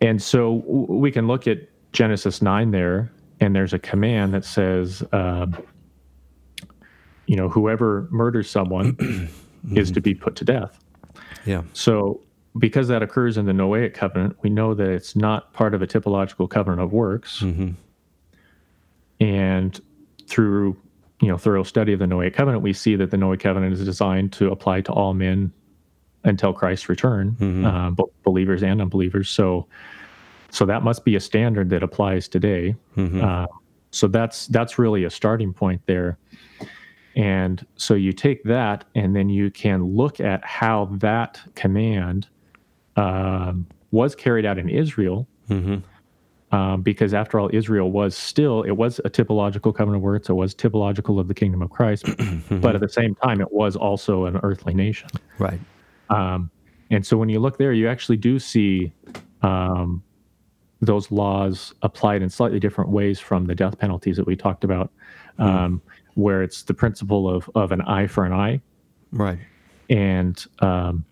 and 0.00 0.22
so 0.22 0.58
w- 0.60 0.86
we 0.86 1.10
can 1.10 1.26
look 1.26 1.48
at 1.48 1.58
Genesis 1.92 2.40
nine 2.40 2.70
there, 2.70 3.10
and 3.40 3.56
there's 3.56 3.72
a 3.72 3.78
command 3.80 4.34
that 4.34 4.44
says, 4.44 5.02
uh, 5.10 5.48
you 7.26 7.34
know, 7.34 7.48
whoever 7.48 8.06
murders 8.12 8.48
someone 8.48 8.94
mm-hmm. 8.94 9.76
is 9.76 9.90
to 9.90 10.00
be 10.00 10.14
put 10.14 10.36
to 10.36 10.44
death. 10.44 10.78
Yeah. 11.44 11.62
So 11.72 12.20
because 12.56 12.86
that 12.86 13.02
occurs 13.02 13.36
in 13.36 13.46
the 13.46 13.52
Noahic 13.52 13.94
covenant, 13.94 14.36
we 14.42 14.48
know 14.48 14.74
that 14.74 14.88
it's 14.88 15.16
not 15.16 15.52
part 15.52 15.74
of 15.74 15.82
a 15.82 15.88
typological 15.88 16.48
covenant 16.48 16.82
of 16.82 16.92
works. 16.92 17.40
Mm-hmm. 17.40 17.70
And 19.20 19.80
through 20.26 20.76
you 21.20 21.28
know 21.28 21.38
thorough 21.38 21.62
study 21.62 21.92
of 21.92 21.98
the 21.98 22.06
Noahic 22.06 22.34
covenant, 22.34 22.62
we 22.62 22.72
see 22.72 22.96
that 22.96 23.10
the 23.10 23.16
Noahic 23.16 23.40
covenant 23.40 23.72
is 23.72 23.84
designed 23.84 24.32
to 24.34 24.50
apply 24.50 24.82
to 24.82 24.92
all 24.92 25.14
men 25.14 25.52
until 26.24 26.52
Christ's 26.52 26.88
return, 26.88 27.36
mm-hmm. 27.38 27.64
uh, 27.64 27.90
both 27.90 28.10
believers 28.24 28.62
and 28.62 28.80
unbelievers. 28.80 29.30
So, 29.30 29.66
so 30.50 30.66
that 30.66 30.82
must 30.82 31.04
be 31.04 31.14
a 31.14 31.20
standard 31.20 31.70
that 31.70 31.82
applies 31.82 32.28
today. 32.28 32.74
Mm-hmm. 32.96 33.24
Uh, 33.24 33.46
so 33.92 34.08
that's 34.08 34.48
that's 34.48 34.78
really 34.78 35.04
a 35.04 35.10
starting 35.10 35.52
point 35.52 35.80
there. 35.86 36.18
And 37.14 37.64
so 37.76 37.94
you 37.94 38.12
take 38.12 38.42
that, 38.44 38.84
and 38.94 39.16
then 39.16 39.30
you 39.30 39.50
can 39.50 39.82
look 39.84 40.20
at 40.20 40.44
how 40.44 40.90
that 40.96 41.40
command 41.54 42.28
um, 42.96 43.66
was 43.90 44.14
carried 44.14 44.44
out 44.44 44.58
in 44.58 44.68
Israel. 44.68 45.26
Mm-hmm 45.48 45.76
um, 46.56 46.80
because 46.80 47.12
after 47.12 47.38
all, 47.38 47.50
Israel 47.52 47.92
was 47.92 48.16
still 48.16 48.62
it 48.62 48.70
was 48.72 48.98
a 49.04 49.10
typological 49.10 49.74
covenant 49.74 49.96
of 49.96 50.02
works. 50.02 50.30
It 50.30 50.32
was 50.34 50.54
typological 50.54 51.20
of 51.20 51.28
the 51.28 51.34
kingdom 51.34 51.60
of 51.60 51.68
Christ, 51.68 52.04
mm-hmm. 52.06 52.60
but 52.60 52.74
at 52.74 52.80
the 52.80 52.88
same 52.88 53.14
time, 53.16 53.42
it 53.42 53.52
was 53.52 53.76
also 53.76 54.24
an 54.24 54.40
earthly 54.42 54.72
nation. 54.72 55.10
Right. 55.38 55.60
Um, 56.08 56.50
and 56.90 57.04
so 57.04 57.18
when 57.18 57.28
you 57.28 57.40
look 57.40 57.58
there, 57.58 57.74
you 57.74 57.88
actually 57.88 58.16
do 58.16 58.38
see 58.38 58.90
um, 59.42 60.02
those 60.80 61.10
laws 61.10 61.74
applied 61.82 62.22
in 62.22 62.30
slightly 62.30 62.58
different 62.58 62.88
ways 62.88 63.20
from 63.20 63.44
the 63.44 63.54
death 63.54 63.78
penalties 63.78 64.16
that 64.16 64.26
we 64.26 64.34
talked 64.34 64.64
about, 64.64 64.90
mm. 65.38 65.78
where 66.14 66.42
it's 66.42 66.62
the 66.62 66.74
principle 66.74 67.28
of 67.28 67.50
of 67.54 67.70
an 67.70 67.82
eye 67.82 68.06
for 68.06 68.24
an 68.24 68.32
eye. 68.32 68.62
Right. 69.12 69.38
And 69.90 70.42
um, 70.60 71.04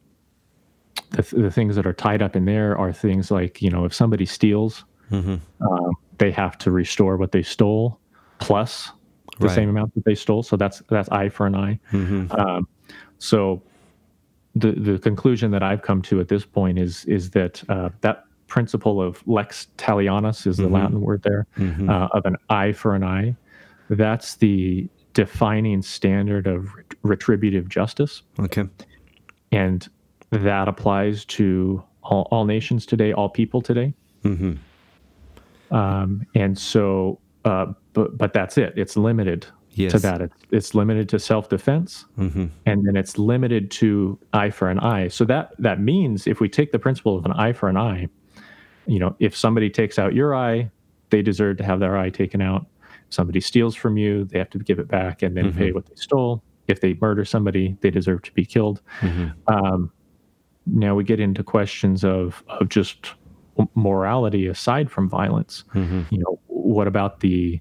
the, 1.11 1.23
the 1.37 1.51
things 1.51 1.77
that 1.77 1.87
are 1.87 1.93
tied 1.93 2.23
up 2.23 2.35
in 2.35 2.47
there 2.47 2.79
are 2.79 2.95
things 2.95 3.31
like 3.31 3.61
you 3.61 3.69
know 3.69 3.85
if 3.85 3.93
somebody 3.93 4.25
steals 4.25 4.85
Mm-hmm. 5.11 5.67
Um, 5.67 5.95
they 6.19 6.31
have 6.31 6.59
to 6.59 6.71
restore 6.71 7.17
what 7.17 7.33
they 7.33 7.43
stole 7.43 7.99
plus 8.39 8.91
the 9.39 9.47
right. 9.47 9.55
same 9.55 9.69
amount 9.69 9.95
that 9.95 10.05
they 10.05 10.15
stole. 10.15 10.43
So 10.43 10.57
that's 10.57 10.83
that's 10.89 11.09
eye 11.11 11.29
for 11.29 11.47
an 11.47 11.55
eye. 11.55 11.79
Mm-hmm. 11.93 12.33
Um, 12.33 12.69
so 13.19 13.63
the 14.55 14.73
the 14.73 14.99
conclusion 14.99 15.51
that 15.51 15.63
I've 15.63 15.83
come 15.83 16.03
to 16.03 16.21
at 16.21 16.29
this 16.29 16.45
point 16.45 16.79
is 16.79 17.05
is 17.07 17.31
that 17.31 17.63
uh, 17.69 17.91
that 18.03 18.25
principle 18.47 19.03
of 19.03 19.27
lex 19.27 19.69
talionis 19.79 20.47
is 20.47 20.59
the 20.59 20.65
mm-hmm. 20.65 20.75
Latin 20.75 21.01
word 21.01 21.23
there 21.23 21.47
mm-hmm. 21.59 21.89
uh, 21.91 22.07
of 22.09 22.25
an 22.27 22.37
eye 22.51 22.73
for 22.73 22.95
an 22.95 23.03
eye. 23.03 23.35
That's 23.91 24.37
the 24.37 24.89
defining 25.13 25.83
standard 25.83 26.47
of 26.47 26.69
retributive 27.03 27.69
justice. 27.69 28.23
Okay, 28.39 28.65
and 29.53 29.89
that 30.31 30.69
applies 30.69 31.25
to 31.25 31.83
all, 32.03 32.29
all 32.31 32.45
nations 32.45 32.87
today, 32.87 33.13
all 33.13 33.29
people 33.29 33.61
today. 33.61 33.95
Mm-hmm. 35.71 35.75
Um, 35.77 36.27
and 36.35 36.59
so 36.59 37.19
uh, 37.45 37.67
but 37.93 38.17
but 38.19 38.33
that's 38.33 38.57
it. 38.59 38.73
It's 38.77 38.97
limited 38.97 39.47
Yes. 39.77 39.91
to 39.93 39.99
that. 39.99 40.21
It's, 40.21 40.37
it's 40.53 40.75
limited 40.75 41.09
to 41.09 41.19
self 41.19 41.49
defense, 41.49 42.05
Mhm. 42.17 42.49
and 42.65 42.87
then 42.87 42.97
it's 42.97 43.19
limited 43.19 43.71
to 43.73 44.19
eye 44.33 44.51
for 44.51 44.69
an 44.71 44.79
eye. 44.79 45.09
So 45.09 45.25
that 45.25 45.51
that 45.59 45.81
means 45.81 46.27
if 46.27 46.41
we 46.41 46.49
take 46.49 46.71
the 46.73 46.79
principle 46.79 47.17
of 47.19 47.25
an 47.25 47.33
eye 47.33 47.53
for 47.53 47.69
an 47.69 47.77
eye, 47.77 48.09
you 48.87 48.99
know, 49.01 49.17
if 49.19 49.37
somebody 49.37 49.69
takes 49.71 49.99
out 49.99 50.15
your 50.15 50.35
eye, 50.35 50.71
they 51.11 51.23
deserve 51.23 51.57
to 51.59 51.65
have 51.65 51.81
their 51.81 51.99
eye 51.99 52.11
taken 52.11 52.41
out. 52.41 52.67
If 53.09 53.15
somebody 53.15 53.41
steals 53.41 53.75
from 53.75 53.97
you, 53.99 54.25
they 54.27 54.39
have 54.39 54.51
to 54.51 54.59
give 54.59 54.79
it 54.79 54.87
back 54.89 55.23
and 55.23 55.37
then 55.37 55.53
pay 55.53 55.73
what 55.73 55.87
they 55.87 55.97
stole. 55.97 56.43
If 56.69 56.81
they 56.81 56.97
murder 57.01 57.25
somebody, 57.25 57.77
they 57.81 57.91
deserve 57.91 58.23
to 58.23 58.33
be 58.33 58.45
killed. 58.47 58.81
Um, 59.49 59.91
now 60.67 60.95
we 60.95 61.05
get 61.05 61.21
into 61.21 61.43
questions 61.43 62.05
of 62.05 62.43
of 62.49 62.69
just 62.69 63.13
morality 63.75 64.47
aside 64.47 64.91
from 64.91 65.09
violence. 65.09 65.65
You 65.75 66.07
know, 66.19 66.39
what 66.47 66.87
about 66.87 67.21
the 67.21 67.61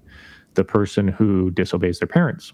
the 0.54 0.64
person 0.64 1.08
who 1.08 1.50
disobeys 1.50 1.98
their 1.98 2.08
parents? 2.08 2.52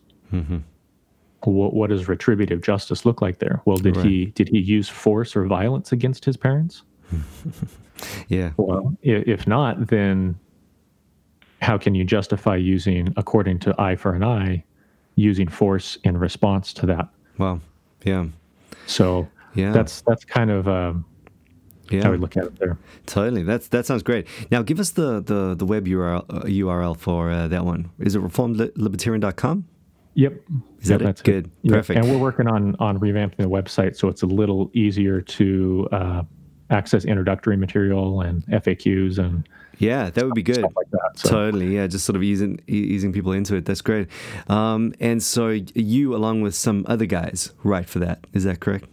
What, 1.43 1.73
what 1.75 1.89
does 1.91 2.07
retributive 2.09 2.61
justice 2.61 3.05
look 3.07 3.23
like 3.23 3.39
there? 3.39 3.63
Well, 3.65 3.79
did 3.79 3.97
he 3.97 4.27
did 4.27 4.49
he 4.49 4.59
use 4.59 4.89
force 4.89 5.35
or 5.35 5.45
violence 5.47 5.93
against 5.93 6.25
his 6.25 6.37
parents? 6.37 6.83
Yeah. 8.29 8.53
Well, 8.57 8.97
if 9.03 9.47
not, 9.47 9.89
then 9.89 10.39
how 11.61 11.77
can 11.77 11.95
you 11.95 12.03
justify 12.05 12.57
using, 12.57 13.13
according 13.19 13.59
to 13.61 13.75
eye 13.79 13.97
for 13.97 14.15
an 14.15 14.25
eye, 14.25 14.65
using 15.17 15.49
force 15.49 15.99
in 16.05 16.17
response 16.17 16.73
to 16.75 16.87
that? 16.87 17.09
Well. 17.37 17.61
Yeah. 18.05 18.27
So 18.87 19.29
Yeah. 19.55 19.73
that's 19.73 20.01
that's 20.03 20.25
kind 20.25 20.51
of 20.51 20.67
um, 20.67 21.05
yeah. 21.91 22.09
we 22.11 22.17
look 22.17 22.37
at 22.37 22.45
it 22.45 22.59
there. 22.59 22.79
Totally. 23.07 23.43
That's 23.43 23.69
that 23.69 23.87
sounds 23.87 24.03
great. 24.03 24.27
Now, 24.51 24.63
give 24.63 24.79
us 24.81 24.91
the 24.91 25.21
the, 25.21 25.55
the 25.55 25.65
web 25.67 25.87
URL 25.87 26.25
uh, 26.29 26.43
URL 26.43 26.97
for 26.97 27.31
uh, 27.31 27.49
that 27.49 27.65
one. 27.65 27.91
Is 27.99 28.15
it 28.15 28.23
reformedlibertarian.com? 28.23 29.67
Yep. 30.15 30.33
Is 30.81 30.89
that 30.89 30.95
Yep, 30.95 31.01
it? 31.01 31.05
that's 31.05 31.23
Good. 31.23 31.51
Yep. 31.63 31.75
Perfect. 31.75 31.99
And 32.01 32.11
we're 32.11 32.19
working 32.19 32.47
on 32.49 32.77
on 32.81 32.99
revamping 32.99 33.37
the 33.37 33.45
website 33.45 33.97
so 33.97 34.09
it's 34.09 34.23
a 34.23 34.27
little 34.27 34.71
easier 34.75 35.21
to 35.21 35.89
uh, 35.93 36.23
access 36.71 37.05
introductory 37.05 37.57
material 37.57 38.21
and 38.21 38.45
FAQs 38.47 39.19
and 39.19 39.49
Yeah, 39.79 40.11
that 40.11 40.25
would 40.25 40.35
be 40.35 40.43
good. 40.43 40.63
like 40.63 40.91
that. 40.91 41.11
So 41.17 41.31
Totally, 41.31 41.75
yeah, 41.77 41.87
just 41.87 42.05
sort 42.05 42.17
of 42.17 42.23
easing 42.23 42.61
easing 42.67 43.13
people 43.13 43.33
into 43.33 43.55
it. 43.55 43.65
That's 43.67 43.81
great. 43.83 44.09
Um, 44.49 44.95
and 45.01 45.23
so 45.23 45.49
you, 45.75 46.15
along 46.15 46.43
with 46.43 46.55
some 46.55 46.85
other 46.89 47.07
guys, 47.07 47.53
write 47.63 47.89
for 47.89 48.01
that. 48.01 48.27
Is 48.33 48.45
that 48.45 48.61
correct? 48.61 48.87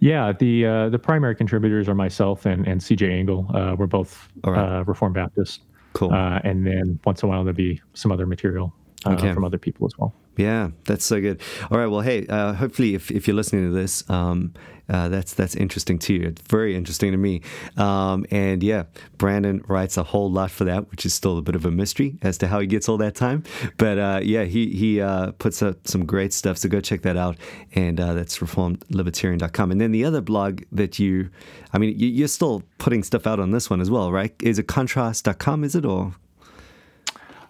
Yeah, 0.00 0.32
the 0.32 0.66
uh, 0.66 0.88
the 0.88 0.98
primary 0.98 1.34
contributors 1.34 1.88
are 1.88 1.94
myself 1.94 2.46
and 2.46 2.66
and 2.66 2.80
CJ 2.80 3.10
Engel. 3.10 3.46
Uh, 3.54 3.74
we're 3.78 3.86
both 3.86 4.28
right. 4.44 4.78
uh, 4.78 4.84
Reformed 4.84 5.14
Baptists. 5.14 5.60
Cool. 5.92 6.12
Uh, 6.12 6.40
and 6.44 6.66
then 6.66 7.00
once 7.04 7.22
in 7.22 7.28
a 7.28 7.30
while 7.30 7.42
there'll 7.42 7.56
be 7.56 7.80
some 7.94 8.12
other 8.12 8.26
material 8.26 8.74
Okay. 9.04 9.32
from 9.32 9.44
other 9.44 9.58
people 9.58 9.86
as 9.86 9.96
well. 9.98 10.14
Yeah, 10.36 10.70
that's 10.84 11.04
so 11.04 11.20
good. 11.20 11.40
All 11.70 11.78
right, 11.78 11.86
well, 11.86 12.02
hey, 12.02 12.26
uh, 12.26 12.52
hopefully, 12.52 12.94
if, 12.94 13.10
if 13.10 13.26
you're 13.26 13.36
listening 13.36 13.70
to 13.70 13.74
this, 13.74 14.08
um, 14.10 14.52
uh, 14.88 15.08
that's 15.08 15.34
that's 15.34 15.56
interesting 15.56 15.98
to 15.98 16.14
you. 16.14 16.28
It's 16.28 16.42
very 16.42 16.76
interesting 16.76 17.10
to 17.12 17.18
me. 17.18 17.40
Um, 17.76 18.24
and 18.30 18.62
yeah, 18.62 18.84
Brandon 19.18 19.64
writes 19.66 19.96
a 19.96 20.02
whole 20.02 20.30
lot 20.30 20.50
for 20.50 20.64
that, 20.64 20.90
which 20.90 21.04
is 21.04 21.14
still 21.14 21.38
a 21.38 21.42
bit 21.42 21.56
of 21.56 21.64
a 21.64 21.70
mystery 21.70 22.18
as 22.22 22.38
to 22.38 22.46
how 22.46 22.60
he 22.60 22.66
gets 22.66 22.88
all 22.88 22.96
that 22.98 23.14
time. 23.14 23.42
But 23.78 23.98
uh, 23.98 24.20
yeah, 24.22 24.44
he 24.44 24.70
he 24.70 25.00
uh, 25.00 25.32
puts 25.32 25.62
up 25.62 25.88
some 25.88 26.04
great 26.06 26.32
stuff. 26.32 26.58
So 26.58 26.68
go 26.68 26.80
check 26.80 27.02
that 27.02 27.16
out, 27.16 27.36
and 27.74 27.98
uh, 27.98 28.12
that's 28.14 28.38
reformedlibertarian.com. 28.38 29.70
And 29.72 29.80
then 29.80 29.90
the 29.90 30.04
other 30.04 30.20
blog 30.20 30.62
that 30.70 30.98
you, 30.98 31.30
I 31.72 31.78
mean, 31.78 31.98
you, 31.98 32.08
you're 32.08 32.28
still 32.28 32.62
putting 32.78 33.02
stuff 33.02 33.26
out 33.26 33.40
on 33.40 33.50
this 33.50 33.68
one 33.68 33.80
as 33.80 33.90
well, 33.90 34.12
right? 34.12 34.34
Is 34.42 34.58
it 34.58 34.68
contrast.com? 34.68 35.64
Is 35.64 35.74
it 35.74 35.84
or? 35.84 36.14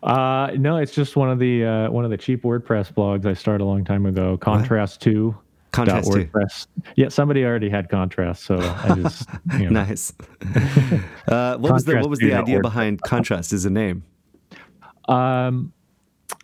Uh, 0.06 0.52
no, 0.56 0.76
it's 0.76 0.92
just 0.92 1.16
one 1.16 1.28
of 1.30 1.38
the 1.38 1.64
uh, 1.64 1.90
one 1.90 2.04
of 2.04 2.10
the 2.10 2.16
cheap 2.16 2.42
WordPress 2.42 2.92
blogs 2.92 3.26
I 3.26 3.34
started 3.34 3.64
a 3.64 3.66
long 3.66 3.84
time 3.84 4.06
ago. 4.06 4.36
Contrast 4.38 5.02
two. 5.02 5.36
Contrast 5.72 6.12
two. 6.12 6.24
WordPress. 6.26 6.68
Yeah, 6.94 7.08
somebody 7.08 7.44
already 7.44 7.68
had 7.68 7.88
contrast, 7.88 8.44
so 8.44 8.56
I 8.56 8.94
just 8.94 9.28
you 9.58 9.64
know, 9.68 9.82
Nice. 9.82 10.12
uh, 11.28 11.56
what 11.58 11.72
was 11.72 11.84
the 11.84 11.96
what 11.98 12.08
was 12.08 12.20
the 12.20 12.34
idea 12.34 12.60
behind 12.60 13.02
contrast 13.02 13.52
as 13.52 13.64
a 13.64 13.70
name? 13.70 14.04
um, 15.08 15.72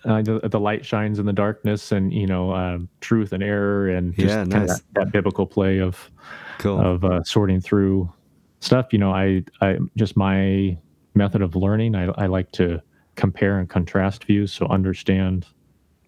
uh, 0.04 0.22
the, 0.22 0.40
the 0.48 0.60
light 0.60 0.84
shines 0.84 1.18
in 1.20 1.26
the 1.26 1.32
darkness, 1.32 1.92
and 1.92 2.12
you 2.12 2.26
know, 2.26 2.52
um, 2.52 2.88
truth 3.00 3.32
and 3.32 3.42
error, 3.42 3.88
and 3.88 4.14
just 4.14 4.28
Yeah, 4.28 4.36
kind 4.38 4.54
of 4.54 4.60
nice. 4.68 4.78
that, 4.78 4.82
that 4.94 5.12
biblical 5.12 5.46
play 5.46 5.78
of 5.78 6.10
Cool. 6.58 6.80
of 6.80 7.04
uh, 7.04 7.22
sorting 7.24 7.60
through 7.60 8.12
stuff. 8.60 8.86
You 8.92 8.98
know, 8.98 9.12
I 9.12 9.44
I 9.60 9.78
just 9.96 10.16
my 10.16 10.76
method 11.14 11.42
of 11.42 11.54
learning. 11.54 11.94
I 11.94 12.06
I 12.18 12.26
like 12.26 12.50
to 12.52 12.82
compare 13.16 13.58
and 13.58 13.68
contrast 13.68 14.24
views, 14.24 14.52
so 14.52 14.66
understand 14.66 15.46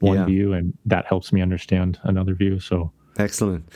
one 0.01 0.19
Yeah. 0.19 0.25
view, 0.27 0.53
and 0.53 0.77
that 0.87 1.07
helps 1.07 1.33
me 1.33 1.41
understand 1.41 1.99
another 2.03 2.35
view. 2.35 2.59
So 2.61 2.93
Excellent. 3.19 3.69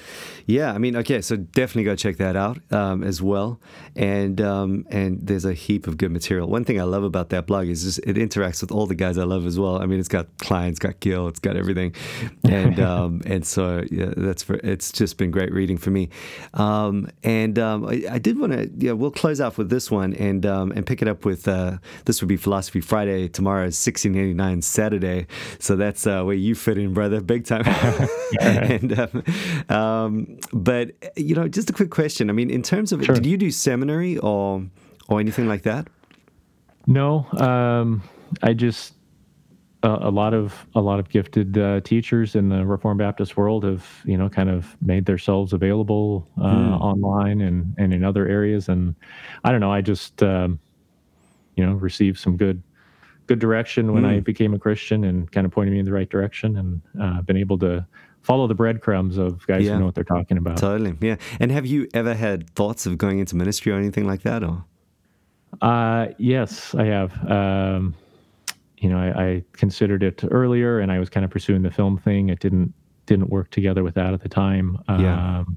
Yeah, 0.46 0.72
I 0.72 0.78
mean, 0.78 0.96
okay, 0.96 1.20
so 1.20 1.36
definitely 1.36 1.84
go 1.84 1.94
check 1.94 2.16
that 2.16 2.34
out 2.34 2.58
um, 2.72 3.04
as 3.04 3.20
well. 3.20 3.60
And 3.94 4.40
um, 4.40 4.86
and 4.90 5.20
there's 5.22 5.44
a 5.44 5.52
heap 5.52 5.86
of 5.86 5.98
good 5.98 6.10
material. 6.10 6.48
One 6.48 6.64
thing 6.64 6.80
I 6.80 6.84
love 6.84 7.04
about 7.04 7.28
that 7.30 7.46
blog 7.46 7.68
is 7.68 7.84
just 7.84 7.98
it 7.98 8.16
interacts 8.16 8.62
with 8.62 8.72
all 8.72 8.86
the 8.86 8.94
guys 8.94 9.18
I 9.18 9.24
love 9.24 9.46
as 9.46 9.58
well. 9.58 9.80
I 9.80 9.86
mean, 9.86 10.00
it's 10.00 10.08
got 10.08 10.26
Klines, 10.38 10.78
got 10.78 10.98
Gill, 11.00 11.28
it's 11.28 11.38
got 11.38 11.56
everything, 11.56 11.94
and 12.44 12.80
um, 12.90 13.20
and 13.26 13.46
so 13.46 13.84
yeah, 13.90 14.12
that's 14.16 14.42
for 14.42 14.54
it's 14.54 14.90
just 14.90 15.18
been 15.18 15.30
great 15.30 15.52
reading 15.52 15.76
for 15.76 15.90
me. 15.90 16.08
Um, 16.54 17.10
and 17.22 17.58
um, 17.58 17.86
I, 17.86 18.04
I 18.10 18.18
did 18.18 18.40
want 18.40 18.54
to 18.54 18.70
yeah, 18.78 18.92
we'll 18.92 19.10
close 19.10 19.40
off 19.40 19.58
with 19.58 19.68
this 19.68 19.90
one 19.90 20.14
and 20.14 20.46
um, 20.46 20.72
and 20.72 20.86
pick 20.86 21.02
it 21.02 21.08
up 21.08 21.26
with 21.26 21.46
uh, 21.46 21.76
this 22.06 22.22
would 22.22 22.28
be 22.28 22.38
Philosophy 22.38 22.80
Friday. 22.80 23.28
Tomorrow 23.28 23.66
is 23.66 23.86
1689 23.86 24.62
Saturday, 24.62 25.26
so 25.58 25.76
that's 25.76 26.06
uh, 26.06 26.22
where 26.22 26.34
you 26.34 26.54
fit 26.54 26.78
in, 26.78 26.94
brother, 26.94 27.20
big 27.20 27.44
time. 27.44 27.64
and 28.40 28.92
um, 29.68 30.38
but 30.52 30.92
you 31.16 31.34
know, 31.34 31.48
just 31.48 31.70
a 31.70 31.72
quick 31.72 31.90
question. 31.90 32.30
I 32.30 32.32
mean, 32.32 32.50
in 32.50 32.62
terms 32.62 32.92
of 32.92 33.04
Sure. 33.04 33.14
did 33.14 33.26
you 33.26 33.36
do 33.36 33.50
seminary 33.50 34.18
or 34.18 34.64
or 35.08 35.20
anything 35.20 35.46
like 35.48 35.62
that? 35.62 35.88
no, 36.86 37.26
um, 37.38 38.02
I 38.42 38.52
just 38.54 38.94
a, 39.82 39.88
a 39.90 40.10
lot 40.10 40.34
of 40.34 40.66
a 40.74 40.80
lot 40.80 40.98
of 40.98 41.08
gifted 41.08 41.56
uh, 41.58 41.80
teachers 41.80 42.34
in 42.34 42.48
the 42.48 42.64
Reformed 42.66 42.98
Baptist 42.98 43.36
world 43.36 43.64
have 43.64 43.86
you 44.04 44.16
know 44.16 44.28
kind 44.28 44.48
of 44.50 44.76
made 44.80 45.04
themselves 45.06 45.52
available 45.52 46.26
uh, 46.40 46.42
Hmm. 46.44 46.72
online 46.80 47.40
and 47.40 47.74
and 47.78 47.92
in 47.92 48.04
other 48.04 48.26
areas, 48.26 48.68
and 48.68 48.94
I 49.44 49.50
don't 49.52 49.60
know. 49.60 49.72
I 49.72 49.80
just 49.82 50.22
um, 50.22 50.58
you 51.56 51.64
know 51.66 51.74
received 51.74 52.18
some 52.18 52.36
good 52.36 52.62
good 53.26 53.38
direction 53.38 53.92
when 53.92 54.04
Hmm. 54.04 54.10
I 54.10 54.20
became 54.20 54.54
a 54.54 54.58
Christian 54.58 55.04
and 55.04 55.30
kind 55.30 55.44
of 55.44 55.52
pointed 55.52 55.72
me 55.72 55.78
in 55.80 55.84
the 55.84 55.92
right 55.92 56.08
direction, 56.08 56.56
and 56.56 56.80
uh, 57.00 57.20
been 57.22 57.36
able 57.36 57.58
to 57.58 57.86
follow 58.28 58.46
the 58.46 58.54
breadcrumbs 58.54 59.16
of 59.16 59.46
guys 59.46 59.64
Yeah. 59.64 59.72
who 59.72 59.78
know 59.80 59.86
what 59.86 59.94
they're 59.94 60.04
talking 60.16 60.36
about. 60.36 60.58
Totally, 60.58 60.94
yeah. 61.00 61.16
And 61.40 61.50
have 61.50 61.64
you 61.66 61.88
ever 61.94 62.14
had 62.14 62.50
thoughts 62.50 62.84
of 62.86 62.98
going 62.98 63.18
into 63.20 63.34
ministry 63.36 63.72
or 63.72 63.76
anything 63.78 64.06
like 64.06 64.22
that? 64.22 64.42
Or 64.44 64.64
Uh, 65.62 66.08
yes, 66.18 66.74
I 66.74 66.84
have. 66.84 67.10
Um, 67.30 67.94
you 68.76 68.88
know, 68.90 68.98
I, 68.98 69.08
I 69.24 69.44
considered 69.54 70.02
it 70.02 70.22
earlier, 70.30 70.78
and 70.80 70.92
I 70.92 70.98
was 70.98 71.08
kind 71.08 71.24
of 71.24 71.30
pursuing 71.30 71.62
the 71.62 71.70
film 71.70 71.96
thing. 71.98 72.28
It 72.28 72.40
didn't 72.40 72.72
didn't 73.06 73.30
work 73.30 73.50
together 73.50 73.82
with 73.82 73.94
that 73.94 74.12
at 74.12 74.20
the 74.20 74.28
time. 74.28 74.78
Yeah. 74.88 75.38
Um, 75.38 75.56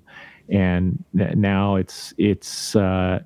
and 0.49 1.03
now 1.13 1.75
it's 1.75 2.13
it's 2.17 2.75
uh, 2.75 3.19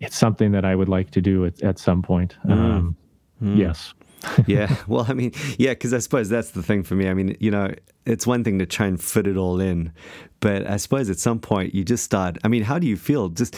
it's 0.00 0.16
something 0.16 0.52
that 0.52 0.64
I 0.66 0.74
would 0.74 0.88
like 0.88 1.10
to 1.12 1.20
do 1.22 1.46
at, 1.46 1.62
at 1.62 1.78
some 1.78 2.02
point. 2.02 2.36
Um, 2.48 2.96
Yes. 3.40 3.94
yeah, 4.48 4.74
well, 4.88 5.06
I 5.08 5.14
mean, 5.14 5.30
yeah, 5.58 5.70
because 5.70 5.94
I 5.94 5.98
suppose 6.00 6.28
that's 6.28 6.50
the 6.50 6.62
thing 6.62 6.82
for 6.82 6.96
me. 6.96 7.08
I 7.08 7.14
mean, 7.14 7.36
you 7.38 7.52
know, 7.52 7.72
it's 8.08 8.26
one 8.26 8.42
thing 8.44 8.58
to 8.58 8.66
try 8.66 8.86
and 8.86 9.00
fit 9.00 9.26
it 9.26 9.36
all 9.36 9.60
in, 9.60 9.92
but 10.40 10.66
I 10.66 10.76
suppose 10.78 11.10
at 11.10 11.18
some 11.18 11.38
point 11.38 11.74
you 11.74 11.84
just 11.84 12.04
start. 12.04 12.38
I 12.44 12.48
mean, 12.48 12.62
how 12.62 12.78
do 12.78 12.86
you 12.86 12.96
feel? 12.96 13.28
Just, 13.28 13.56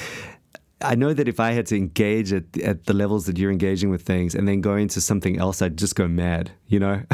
I 0.82 0.94
know 0.94 1.12
that 1.12 1.28
if 1.28 1.38
I 1.38 1.50
had 1.52 1.66
to 1.66 1.76
engage 1.76 2.32
at 2.32 2.44
at 2.64 2.84
the 2.86 2.94
levels 2.94 3.26
that 3.26 3.36
you're 3.38 3.50
engaging 3.52 3.90
with 3.90 4.00
things, 4.02 4.34
and 4.34 4.48
then 4.48 4.62
go 4.62 4.76
into 4.76 5.00
something 5.00 5.38
else, 5.38 5.60
I'd 5.60 5.76
just 5.76 5.94
go 5.94 6.08
mad. 6.08 6.50
You 6.68 6.80
know, 6.80 7.02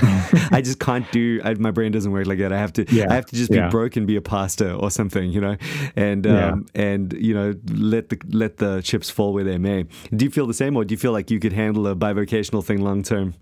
I 0.52 0.62
just 0.62 0.78
can't 0.78 1.10
do. 1.10 1.40
I, 1.42 1.54
my 1.54 1.72
brain 1.72 1.90
doesn't 1.90 2.12
work 2.12 2.26
like 2.26 2.38
that. 2.38 2.52
I 2.52 2.58
have 2.58 2.72
to. 2.74 2.84
Yeah, 2.94 3.10
I 3.10 3.14
have 3.16 3.26
to 3.26 3.34
just 3.34 3.50
be 3.50 3.56
yeah. 3.56 3.68
broke 3.68 3.96
and 3.96 4.06
be 4.06 4.14
a 4.16 4.20
pastor 4.22 4.70
or 4.72 4.90
something. 4.92 5.30
You 5.30 5.40
know, 5.40 5.56
and 5.96 6.24
Yeah. 6.24 6.52
um, 6.52 6.66
and 6.76 7.12
you 7.14 7.34
know 7.34 7.54
let 7.72 8.08
the 8.10 8.18
let 8.30 8.58
the 8.58 8.82
chips 8.82 9.10
fall 9.10 9.32
where 9.34 9.44
they 9.44 9.58
may. 9.58 9.84
Do 10.14 10.24
you 10.24 10.30
feel 10.30 10.46
the 10.46 10.54
same, 10.54 10.76
or 10.76 10.84
do 10.84 10.92
you 10.94 10.98
feel 10.98 11.12
like 11.12 11.30
you 11.32 11.40
could 11.40 11.52
handle 11.52 11.88
a 11.88 11.96
bivocational 11.96 12.64
thing 12.64 12.82
long 12.82 13.02
term? 13.02 13.34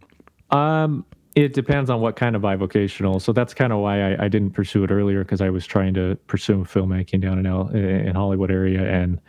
Um, 0.51 1.05
it 1.35 1.53
depends 1.53 1.91
on 1.91 2.01
what 2.01 2.17
kind 2.17 2.37
of 2.37 2.43
bivocational. 2.43 3.21
So 3.21 3.33
that's 3.33 3.53
kind 3.55 3.73
of 3.73 3.81
why 3.81 4.13
I, 4.15 4.25
I 4.27 4.29
didn't 4.29 4.53
pursue 4.53 4.85
it 4.85 4.91
earlier 4.91 5.25
because 5.25 5.41
I 5.41 5.51
was 5.51 5.67
trying 5.67 5.95
to 5.95 6.17
pursue 6.27 6.59
filmmaking 6.65 7.21
down 7.21 7.39
in 7.39 7.47
L, 7.47 7.69
in 7.71 8.15
Hollywood 8.15 8.51
area, 8.51 8.89
and 8.89 9.21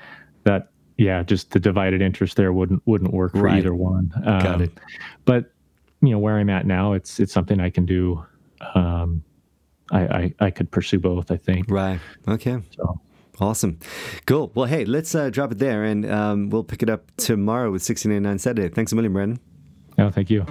that 0.43 0.69
yeah, 0.97 1.23
just 1.23 1.51
the 1.51 1.59
divided 1.59 2.01
interest 2.01 2.35
there 2.37 2.53
wouldn't 2.53 2.81
wouldn't 2.85 3.13
work 3.13 3.31
for 3.33 3.41
Right. 3.43 3.57
either 3.57 3.73
one. 3.75 4.11
Um, 4.23 4.39
Got 4.43 4.61
it. 4.61 4.71
But 5.25 5.51
you 6.01 6.09
know 6.11 6.19
where 6.19 6.37
I'm 6.37 6.49
at 6.49 6.65
now, 6.67 6.93
it's 6.93 7.19
it's 7.19 7.33
something 7.33 7.59
I 7.59 7.69
can 7.69 7.85
do. 7.85 8.23
Um, 8.75 9.23
I, 9.91 10.01
I 10.01 10.33
I 10.39 10.51
could 10.51 10.69
pursue 10.71 10.99
both. 10.99 11.31
I 11.31 11.37
think 11.37 11.69
Right. 11.69 11.99
Okay. 12.27 12.59
so. 12.75 13.01
Awesome. 13.39 13.79
Cool. 14.27 14.49
Well, 14.55 14.65
hey, 14.65 14.85
let's 14.85 15.13
uh, 15.13 15.29
drop 15.29 15.51
it 15.51 15.57
there, 15.59 15.83
and 15.83 16.09
um, 16.09 16.49
we'll 16.49 16.63
pick 16.63 16.81
it 16.81 16.89
up 16.89 17.11
tomorrow 17.17 17.65
with 17.65 17.81
1689 17.81 18.39
Saturday. 18.39 18.73
Thanks 18.73 18.93
a 18.93 18.95
million, 18.95 19.11
Brandon. 19.11 19.39
No, 19.97 20.09
thank 20.09 20.29
you. 20.29 20.45